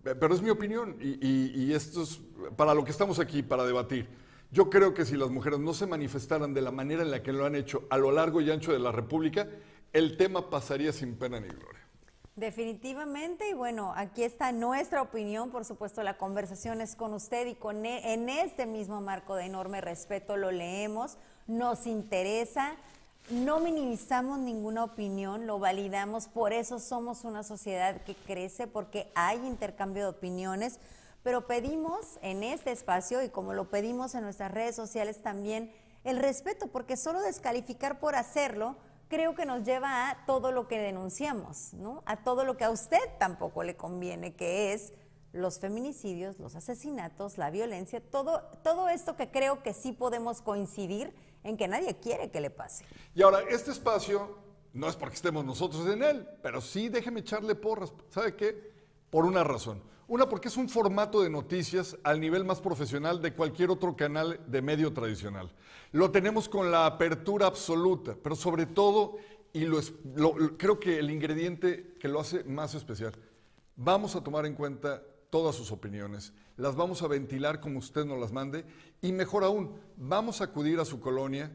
pero 0.03 0.35
es 0.35 0.43
mi 0.43 0.51
opinión 0.51 0.97
y, 1.01 1.73
esto 1.73 2.03
es 2.03 2.21
para 2.57 2.75
lo 2.75 2.85
que 2.85 2.91
estamos 2.91 3.19
aquí, 3.19 3.43
para 3.43 3.65
debatir. 3.65 4.09
Yo 4.51 4.69
creo 4.69 4.93
que 4.93 5.05
si 5.05 5.17
las 5.17 5.31
mujeres 5.31 5.59
no 5.59 5.73
se 5.73 5.87
manifestaran 5.87 6.53
de 6.53 6.61
la 6.61 6.71
manera 6.71 7.03
en 7.03 7.11
la 7.11 7.23
que 7.23 7.33
lo 7.33 7.47
han 7.47 7.55
hecho 7.55 7.87
a 7.91 7.97
lo 7.97 8.13
largo 8.13 8.41
y 8.41 8.51
ancho 8.51 8.73
de 8.73 8.79
la 8.79 8.93
República, 8.93 9.49
el 9.93 10.17
tema 10.17 10.51
pasaría 10.51 10.93
sin 10.93 11.17
pena 11.17 11.41
ni 11.41 11.49
gloria. 11.49 11.81
Definitivamente, 12.35 13.51
y 13.51 13.53
bueno, 13.53 13.93
aquí 13.95 14.23
está 14.23 14.53
nuestra 14.53 15.03
opinión, 15.03 15.51
por 15.51 15.67
supuesto 15.67 16.03
la 16.03 16.17
conversación 16.17 16.81
es 16.81 16.97
con 16.97 17.13
usted 17.13 17.47
y 17.47 17.55
con 17.55 17.85
e, 17.85 18.15
en 18.15 18.31
este 18.31 18.65
mismo 18.65 19.03
marco 19.03 19.37
de 19.37 19.45
enorme 19.45 19.83
respeto 19.83 20.39
lo 20.39 20.51
leemos, 20.51 21.19
nos 21.47 21.87
interesa, 21.87 22.77
no 23.33 23.61
minimizamos 23.61 24.39
ninguna 24.39 24.85
opinión, 24.85 25.47
lo 25.47 25.59
validamos, 25.59 26.29
por 26.29 26.53
eso 26.53 26.79
somos 26.79 27.25
una 27.25 27.43
sociedad 27.43 28.03
que 28.03 28.15
crece, 28.15 28.67
porque 28.67 29.11
hay 29.15 29.39
intercambio 29.47 30.03
de 30.03 30.11
opiniones, 30.11 30.79
pero 31.23 31.47
pedimos 31.47 32.19
en 32.21 32.43
este 32.43 32.73
espacio 32.73 33.23
y 33.23 33.31
como 33.31 33.55
lo 33.55 33.71
pedimos 33.71 34.15
en 34.15 34.23
nuestras 34.23 34.53
redes 34.53 34.77
sociales 34.77 35.23
también, 35.23 35.73
el 36.05 36.19
respeto, 36.19 36.67
porque 36.67 36.97
solo 36.97 37.21
descalificar 37.23 38.01
por 38.01 38.17
hacerlo 38.17 38.77
creo 39.09 39.35
que 39.35 39.47
nos 39.47 39.65
lleva 39.65 40.11
a 40.11 40.27
todo 40.27 40.53
lo 40.53 40.69
que 40.69 40.79
denunciamos, 40.79 41.73
¿no? 41.75 42.03
A 42.07 42.25
todo 42.25 42.45
lo 42.45 42.57
que 42.57 42.65
a 42.65 42.71
usted 42.71 43.03
tampoco 43.19 43.63
le 43.63 43.77
conviene, 43.77 44.35
que 44.35 44.73
es 44.73 44.93
los 45.33 45.59
feminicidios, 45.59 46.39
los 46.39 46.55
asesinatos, 46.55 47.39
la 47.39 47.51
violencia, 47.51 48.03
todo, 48.03 48.43
todo 48.63 48.89
esto 48.89 49.17
que 49.17 49.31
creo 49.31 49.63
que 49.63 49.73
sí 49.73 49.93
podemos 49.93 50.43
coincidir 50.43 51.15
en 51.45 51.57
que 51.57 51.69
nadie 51.69 51.97
quiere 51.99 52.31
que 52.31 52.41
le 52.41 52.51
pase. 52.51 52.85
Y 53.15 53.23
ahora, 53.23 53.41
este 53.49 53.71
espacio 53.71 54.39
no 54.73 54.89
es 54.89 54.97
porque 54.97 55.17
estemos 55.17 55.45
nosotros 55.45 55.87
en 55.87 56.03
él, 56.03 56.29
pero 56.43 56.61
sí 56.61 56.89
déjeme 56.89 57.21
echarle 57.21 57.55
porras. 57.55 57.93
¿Sabe 58.11 58.35
qué? 58.37 58.73
Por 59.11 59.25
una 59.25 59.45
razón. 59.45 59.83
Una, 60.09 60.29
porque 60.29 60.49
es 60.49 60.57
un 60.57 60.69
formato 60.69 61.23
de 61.23 61.31
noticias 61.31 61.97
al 62.03 62.21
nivel 62.21 62.45
más 62.45 62.61
profesional 62.61 63.23
de 63.23 63.35
cualquier 63.35 63.71
otro 63.71 63.97
canal 63.97 64.41
de 64.47 64.63
medio 64.63 64.93
tradicional. 64.93 65.53
Lo 65.93 66.11
tenemos 66.11 66.49
con 66.49 66.71
la 66.71 66.87
apertura 66.87 67.47
absoluta, 67.47 68.17
pero 68.23 68.35
sobre 68.35 68.67
todo, 68.67 69.17
y 69.53 69.61
lo, 69.65 69.81
creo 70.59 70.79
que 70.81 70.99
el 70.99 71.11
ingrediente 71.11 71.95
que 71.99 72.09
lo 72.09 72.21
hace 72.21 72.45
más 72.45 72.75
especial, 72.75 73.13
vamos 73.77 74.17
a 74.17 74.23
tomar 74.23 74.45
en 74.45 74.55
cuenta 74.55 75.03
todas 75.33 75.57
sus 75.57 75.73
opiniones, 75.73 76.35
las 76.59 76.77
vamos 76.77 77.01
a 77.01 77.09
ventilar 77.09 77.59
como 77.59 77.79
usted 77.79 78.05
nos 78.05 78.21
las 78.21 78.33
mande 78.33 78.67
y 79.01 79.13
mejor 79.13 79.45
aún, 79.45 79.81
vamos 79.97 80.43
a 80.43 80.45
acudir 80.45 80.79
a 80.79 80.85
su 80.85 81.01
colonia 81.01 81.51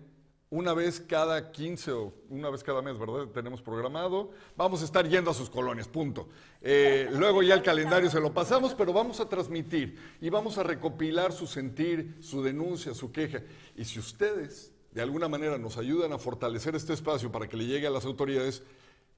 una 0.50 0.74
vez 0.74 1.00
cada 1.00 1.52
15 1.52 1.92
o 1.92 2.13
una 2.30 2.50
vez 2.50 2.63
cada 2.63 2.82
mes, 2.82 2.98
¿verdad? 2.98 3.28
Tenemos 3.28 3.62
programado. 3.62 4.32
Vamos 4.56 4.82
a 4.82 4.86
estar 4.86 5.08
yendo 5.08 5.30
a 5.30 5.34
sus 5.36 5.52
colonias, 5.52 5.88
punto. 5.88 6.28
Eh, 6.60 7.08
luego 7.12 7.44
ya 7.44 7.54
el 7.54 7.62
calendario 7.62 8.10
se 8.10 8.20
lo 8.20 8.34
pasamos, 8.34 8.74
pero 8.74 8.94
vamos 8.94 9.20
a 9.20 9.30
transmitir 9.30 10.00
y 10.22 10.30
vamos 10.32 10.58
a 10.58 10.63
recopilar 10.63 11.32
su 11.32 11.46
sentir, 11.46 12.18
su 12.20 12.42
denuncia, 12.42 12.96
su 12.96 13.12
queja. 13.12 13.44
Y 13.76 13.86
si 13.86 14.00
ustedes 14.00 14.72
de 14.92 15.04
alguna 15.04 15.28
manera 15.28 15.60
nos 15.60 15.78
ayudan 15.78 16.13
a 16.13 16.18
fortalecer 16.18 16.76
este 16.76 16.94
espacio 16.94 17.32
para 17.32 17.48
que 17.48 17.58
le 17.58 17.68
llegue 17.68 17.86
a 17.86 17.92
las 17.92 18.06
autoridades, 18.06 18.63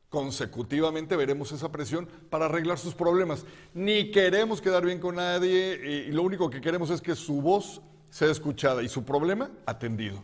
consecutivamente 0.09 1.15
veremos 1.15 1.51
esa 1.51 1.71
presión 1.71 2.07
para 2.29 2.45
arreglar 2.45 2.77
sus 2.77 2.95
problemas. 2.95 3.45
Ni 3.73 4.11
queremos 4.11 4.61
quedar 4.61 4.85
bien 4.85 4.99
con 4.99 5.15
nadie 5.15 6.07
y 6.07 6.11
lo 6.11 6.23
único 6.23 6.49
que 6.49 6.61
queremos 6.61 6.89
es 6.89 7.01
que 7.01 7.15
su 7.15 7.41
voz 7.41 7.81
sea 8.09 8.31
escuchada 8.31 8.81
y 8.81 8.89
su 8.89 9.03
problema 9.03 9.51
atendido. 9.65 10.23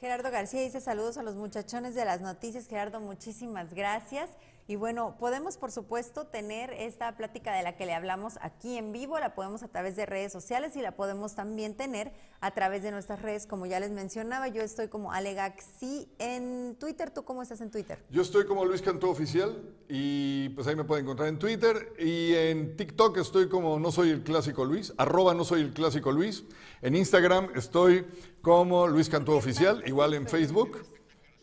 Gerardo 0.00 0.30
García 0.30 0.62
dice 0.62 0.80
saludos 0.80 1.18
a 1.18 1.24
los 1.24 1.34
muchachones 1.34 1.96
de 1.96 2.04
las 2.04 2.20
noticias. 2.20 2.68
Gerardo, 2.68 3.00
muchísimas 3.00 3.74
gracias. 3.74 4.30
Y 4.68 4.76
bueno, 4.76 5.16
podemos 5.18 5.56
por 5.56 5.72
supuesto 5.72 6.26
tener 6.26 6.70
esta 6.74 7.16
plática 7.16 7.56
de 7.56 7.62
la 7.62 7.74
que 7.74 7.86
le 7.86 7.94
hablamos 7.94 8.34
aquí 8.42 8.76
en 8.76 8.92
vivo, 8.92 9.18
la 9.18 9.34
podemos 9.34 9.62
a 9.62 9.68
través 9.68 9.96
de 9.96 10.04
redes 10.04 10.30
sociales 10.30 10.76
y 10.76 10.82
la 10.82 10.92
podemos 10.94 11.34
también 11.34 11.74
tener 11.74 12.12
a 12.40 12.50
través 12.50 12.82
de 12.82 12.90
nuestras 12.90 13.22
redes, 13.22 13.46
como 13.46 13.64
ya 13.64 13.80
les 13.80 13.90
mencionaba. 13.90 14.46
Yo 14.46 14.60
estoy 14.60 14.88
como 14.88 15.10
Alegaxi 15.10 16.12
en 16.18 16.76
Twitter. 16.78 17.10
¿Tú 17.10 17.24
cómo 17.24 17.40
estás 17.40 17.62
en 17.62 17.70
Twitter? 17.70 17.98
Yo 18.10 18.20
estoy 18.20 18.44
como 18.44 18.66
Luis 18.66 18.82
Cantó 18.82 19.08
Oficial 19.08 19.74
y 19.88 20.50
pues 20.50 20.66
ahí 20.66 20.76
me 20.76 20.84
pueden 20.84 21.06
encontrar 21.06 21.30
en 21.30 21.38
Twitter 21.38 21.94
y 21.98 22.34
en 22.34 22.76
TikTok 22.76 23.16
estoy 23.16 23.48
como 23.48 23.80
No 23.80 23.90
Soy 23.90 24.10
el 24.10 24.22
Clásico 24.22 24.66
Luis, 24.66 24.92
arroba 24.98 25.32
No 25.32 25.44
Soy 25.44 25.62
el 25.62 25.72
Clásico 25.72 26.12
Luis. 26.12 26.44
En 26.82 26.94
Instagram 26.94 27.52
estoy 27.56 28.06
como 28.42 28.86
Luis 28.86 29.08
Cantó 29.08 29.36
Oficial, 29.36 29.82
igual 29.86 30.14
en 30.14 30.26
Facebook. 30.26 30.86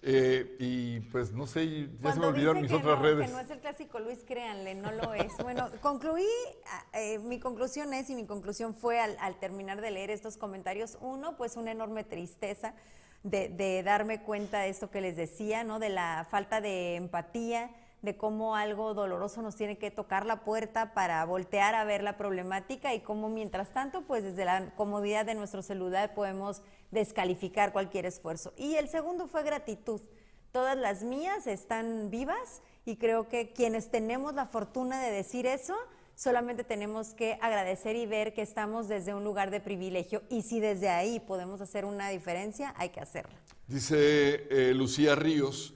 Eh, 0.07 0.55
y 0.59 0.99
pues 1.11 1.31
no 1.31 1.47
sé, 1.47 1.89
ya 1.99 2.13
se 2.13 2.19
me 2.19 2.27
olvidaron 2.27 2.61
mis 2.61 2.71
otras 2.71 2.99
redes. 2.99 3.25
Que 3.25 3.33
no 3.33 3.39
es 3.39 3.49
el 3.49 3.59
clásico 3.59 3.99
Luis, 3.99 4.23
créanle, 4.23 4.75
no 4.75 4.91
lo 4.91 5.15
es. 5.15 5.31
Bueno, 5.41 5.67
concluí, 5.81 6.27
ah, 6.67 6.85
eh, 6.93 7.17
mi 7.17 7.39
conclusión 7.39 7.91
es, 7.91 8.07
y 8.11 8.15
mi 8.15 8.27
conclusión 8.27 8.75
fue 8.75 8.99
al, 8.99 9.39
terminar 9.39 9.81
de 9.81 9.89
leer 9.89 10.11
estos 10.11 10.37
comentarios, 10.37 10.99
uno, 11.01 11.35
pues 11.37 11.55
una 11.55 11.71
enorme 11.71 12.03
tristeza 12.03 12.75
de, 13.23 13.49
de 13.49 13.81
darme 13.81 14.21
cuenta 14.21 14.59
de 14.59 14.69
esto 14.69 14.91
que 14.91 15.01
les 15.01 15.15
decía, 15.15 15.63
¿no? 15.63 15.79
De 15.79 15.89
la 15.89 16.27
falta 16.29 16.61
de 16.61 16.97
empatía, 16.97 17.71
de 18.05 18.15
cómo 18.15 18.55
algo 18.55 18.93
doloroso 18.93 19.41
nos 19.41 19.55
tiene 19.55 19.77
que 19.77 19.91
tocar 19.91 20.25
la 20.25 20.43
puerta 20.43 20.93
para 20.93 21.25
voltear 21.25 21.75
a 21.75 21.83
ver 21.83 22.03
la 22.03 22.17
problemática 22.17 22.93
y 22.93 23.01
cómo 23.01 23.27
mientras 23.29 23.73
tanto, 23.73 24.03
pues 24.03 24.23
desde 24.23 24.45
la 24.45 24.73
comodidad 24.75 25.25
de 25.25 25.35
nuestro 25.35 25.61
celular 25.61 26.13
podemos 26.13 26.61
descalificar 26.91 27.73
cualquier 27.73 28.05
esfuerzo. 28.05 28.53
Y 28.55 28.75
el 28.75 28.87
segundo 28.87 29.27
fue 29.27 29.43
gratitud. 29.43 30.01
Todas 30.51 30.77
las 30.77 31.03
mías 31.03 31.47
están 31.47 32.09
vivas 32.09 32.61
y 32.85 32.95
creo 32.95 33.27
que 33.27 33.51
quienes 33.51 33.91
tenemos 33.91 34.35
la 34.35 34.45
fortuna 34.45 35.01
de 35.01 35.11
decir 35.11 35.45
eso, 35.45 35.75
solamente 36.15 36.63
tenemos 36.63 37.13
que 37.13 37.37
agradecer 37.41 37.95
y 37.95 38.05
ver 38.05 38.33
que 38.33 38.41
estamos 38.41 38.87
desde 38.87 39.13
un 39.13 39.23
lugar 39.23 39.51
de 39.51 39.59
privilegio 39.59 40.21
y 40.29 40.43
si 40.43 40.59
desde 40.59 40.89
ahí 40.89 41.19
podemos 41.19 41.59
hacer 41.59 41.83
una 41.83 42.09
diferencia, 42.09 42.73
hay 42.77 42.89
que 42.89 43.01
hacerla. 43.01 43.35
Dice 43.67 44.47
eh, 44.49 44.73
Lucía 44.73 45.15
Ríos 45.15 45.74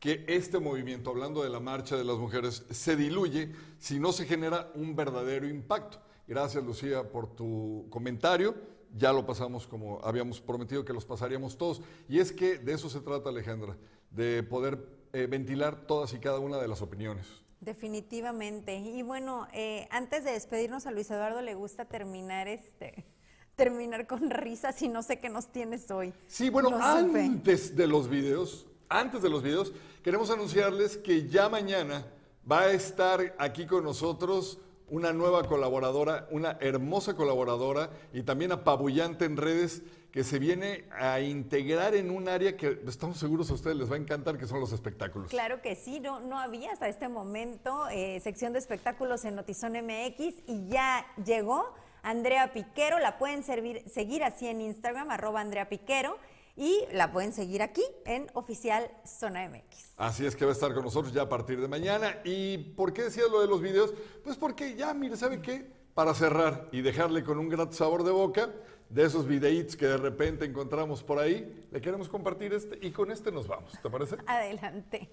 que 0.00 0.24
este 0.26 0.58
movimiento, 0.58 1.10
hablando 1.10 1.42
de 1.42 1.50
la 1.50 1.60
marcha 1.60 1.96
de 1.96 2.04
las 2.04 2.16
mujeres, 2.16 2.64
se 2.70 2.96
diluye 2.96 3.52
si 3.78 4.00
no 4.00 4.12
se 4.12 4.24
genera 4.24 4.72
un 4.74 4.96
verdadero 4.96 5.46
impacto. 5.46 5.98
Gracias 6.26 6.64
Lucía 6.64 7.12
por 7.12 7.36
tu 7.36 7.86
comentario. 7.90 8.54
Ya 8.96 9.12
lo 9.12 9.26
pasamos 9.26 9.66
como 9.66 10.00
habíamos 10.02 10.40
prometido 10.40 10.84
que 10.84 10.94
los 10.94 11.04
pasaríamos 11.04 11.58
todos. 11.58 11.82
Y 12.08 12.18
es 12.18 12.32
que 12.32 12.58
de 12.58 12.72
eso 12.72 12.88
se 12.88 13.00
trata 13.00 13.28
Alejandra, 13.28 13.76
de 14.10 14.42
poder 14.42 14.78
eh, 15.12 15.26
ventilar 15.26 15.86
todas 15.86 16.14
y 16.14 16.18
cada 16.18 16.38
una 16.38 16.56
de 16.56 16.66
las 16.66 16.80
opiniones. 16.80 17.26
Definitivamente. 17.60 18.76
Y 18.76 19.02
bueno, 19.02 19.48
eh, 19.52 19.86
antes 19.90 20.24
de 20.24 20.32
despedirnos 20.32 20.86
a 20.86 20.92
Luis 20.92 21.10
Eduardo 21.10 21.42
le 21.42 21.54
gusta 21.54 21.84
terminar 21.84 22.48
este 22.48 23.04
terminar 23.54 24.06
con 24.06 24.30
risas 24.30 24.80
y 24.80 24.88
no 24.88 25.02
sé 25.02 25.18
qué 25.18 25.28
nos 25.28 25.48
tienes 25.52 25.90
hoy. 25.90 26.14
Sí, 26.26 26.48
bueno, 26.48 26.70
antes 26.80 27.76
de 27.76 27.86
los 27.86 28.08
videos, 28.08 28.69
antes 28.90 29.22
de 29.22 29.30
los 29.30 29.42
videos, 29.42 29.72
queremos 30.02 30.30
anunciarles 30.30 30.98
que 30.98 31.28
ya 31.28 31.48
mañana 31.48 32.04
va 32.50 32.62
a 32.62 32.72
estar 32.72 33.34
aquí 33.38 33.64
con 33.66 33.84
nosotros 33.84 34.58
una 34.88 35.12
nueva 35.12 35.44
colaboradora, 35.44 36.26
una 36.30 36.58
hermosa 36.60 37.14
colaboradora 37.14 37.90
y 38.12 38.22
también 38.22 38.50
apabullante 38.50 39.24
en 39.24 39.36
redes 39.36 39.82
que 40.10 40.24
se 40.24 40.40
viene 40.40 40.86
a 40.98 41.20
integrar 41.20 41.94
en 41.94 42.10
un 42.10 42.28
área 42.28 42.56
que 42.56 42.80
estamos 42.88 43.18
seguros 43.18 43.48
a 43.50 43.54
ustedes 43.54 43.76
les 43.76 43.88
va 43.88 43.94
a 43.94 43.98
encantar, 43.98 44.36
que 44.36 44.48
son 44.48 44.58
los 44.58 44.72
espectáculos. 44.72 45.30
Claro 45.30 45.62
que 45.62 45.76
sí, 45.76 46.00
no, 46.00 46.18
no 46.18 46.40
había 46.40 46.72
hasta 46.72 46.88
este 46.88 47.08
momento 47.08 47.88
eh, 47.90 48.18
sección 48.18 48.52
de 48.52 48.58
espectáculos 48.58 49.24
en 49.24 49.36
Notizón 49.36 49.74
MX 49.74 50.42
y 50.48 50.66
ya 50.68 51.06
llegó 51.24 51.72
Andrea 52.02 52.52
Piquero, 52.52 52.98
la 52.98 53.18
pueden 53.18 53.44
seguir 53.44 54.24
así 54.24 54.48
en 54.48 54.60
Instagram, 54.60 55.10
arroba 55.10 55.40
Andrea 55.40 55.68
Piquero 55.68 56.18
y 56.56 56.84
la 56.92 57.12
pueden 57.12 57.32
seguir 57.32 57.62
aquí 57.62 57.82
en 58.04 58.26
Oficial 58.34 58.90
Zona 59.04 59.48
MX. 59.48 59.94
Así 59.96 60.26
es 60.26 60.36
que 60.36 60.44
va 60.44 60.50
a 60.50 60.54
estar 60.54 60.74
con 60.74 60.84
nosotros 60.84 61.12
ya 61.12 61.22
a 61.22 61.28
partir 61.28 61.60
de 61.60 61.68
mañana. 61.68 62.18
¿Y 62.24 62.58
por 62.58 62.92
qué 62.92 63.02
decía 63.02 63.24
lo 63.30 63.40
de 63.40 63.46
los 63.46 63.60
videos? 63.60 63.94
Pues 64.24 64.36
porque 64.36 64.74
ya, 64.74 64.92
mire, 64.94 65.16
¿sabe 65.16 65.40
qué? 65.40 65.70
Para 65.94 66.14
cerrar 66.14 66.68
y 66.72 66.82
dejarle 66.82 67.24
con 67.24 67.38
un 67.38 67.48
gran 67.48 67.72
sabor 67.72 68.04
de 68.04 68.10
boca 68.10 68.50
de 68.90 69.04
esos 69.04 69.26
videitos 69.26 69.76
que 69.76 69.86
de 69.86 69.96
repente 69.96 70.44
encontramos 70.44 71.02
por 71.02 71.18
ahí, 71.18 71.66
le 71.70 71.80
queremos 71.80 72.08
compartir 72.08 72.52
este 72.52 72.78
y 72.84 72.90
con 72.90 73.10
este 73.10 73.30
nos 73.30 73.46
vamos. 73.46 73.72
¿Te 73.80 73.88
parece? 73.88 74.16
Adelante. 74.26 75.08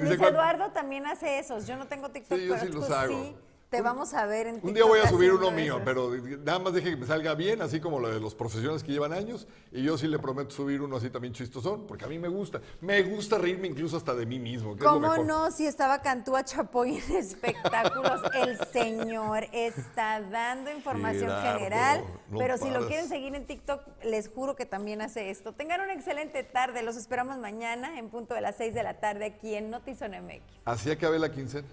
Luis 0.00 0.20
Eduardo 0.20 0.70
también 0.70 1.06
hace 1.06 1.38
esos. 1.38 1.66
Yo 1.66 1.76
no 1.76 1.86
tengo 1.86 2.10
TikTok, 2.10 2.38
sí, 2.38 2.46
yo 2.46 2.58
sí 2.58 2.68
los 2.68 2.90
hago. 2.90 3.34
Te 3.70 3.82
vamos 3.82 4.14
a 4.14 4.26
ver 4.26 4.48
en 4.48 4.58
Un 4.64 4.74
día 4.74 4.84
voy 4.84 4.98
a 4.98 5.08
subir 5.08 5.32
uno 5.32 5.52
mío, 5.52 5.80
pero 5.84 6.10
nada 6.44 6.58
más 6.58 6.72
deje 6.72 6.90
que 6.90 6.96
me 6.96 7.06
salga 7.06 7.34
bien, 7.36 7.62
así 7.62 7.78
como 7.78 8.00
lo 8.00 8.08
de 8.08 8.18
los 8.18 8.34
profesionales 8.34 8.82
que 8.82 8.90
llevan 8.90 9.12
años. 9.12 9.46
Y 9.70 9.84
yo 9.84 9.96
sí 9.96 10.08
le 10.08 10.18
prometo 10.18 10.50
subir 10.50 10.82
uno 10.82 10.96
así 10.96 11.08
también 11.08 11.32
chistosón, 11.32 11.86
porque 11.86 12.04
a 12.04 12.08
mí 12.08 12.18
me 12.18 12.26
gusta. 12.26 12.60
Me 12.80 13.00
gusta 13.04 13.38
reírme 13.38 13.68
incluso 13.68 13.96
hasta 13.96 14.12
de 14.12 14.26
mí 14.26 14.40
mismo. 14.40 14.76
¿Cómo 14.76 15.18
no? 15.18 15.52
Si 15.52 15.66
estaba 15.66 16.02
Cantúa 16.02 16.44
Chapoy 16.44 16.96
en 16.96 17.16
espectáculos, 17.16 18.22
el 18.34 18.58
señor 18.72 19.46
está 19.52 20.20
dando 20.20 20.72
información 20.72 21.30
general. 21.40 22.04
pero 22.36 22.58
si 22.58 22.70
lo 22.70 22.88
quieren 22.88 23.08
seguir 23.08 23.36
en 23.36 23.46
TikTok, 23.46 23.82
les 24.02 24.28
juro 24.28 24.56
que 24.56 24.66
también 24.66 25.00
hace 25.00 25.30
esto. 25.30 25.52
Tengan 25.52 25.80
una 25.80 25.94
excelente 25.94 26.42
tarde. 26.42 26.82
Los 26.82 26.96
esperamos 26.96 27.38
mañana 27.38 28.00
en 28.00 28.08
punto 28.08 28.34
de 28.34 28.40
las 28.40 28.56
6 28.56 28.74
de 28.74 28.82
la 28.82 28.94
tarde 28.98 29.26
aquí 29.26 29.54
en 29.54 29.70
Notizón 29.70 30.10
MX. 30.10 30.42
¿Así 30.64 30.90
acabé 30.90 31.20
la 31.20 31.30
quincena? 31.30 31.68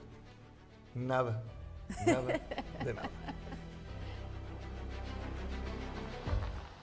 Nada. 0.93 1.41
Nada 2.05 2.39
de 2.83 2.93
nada. 2.93 3.09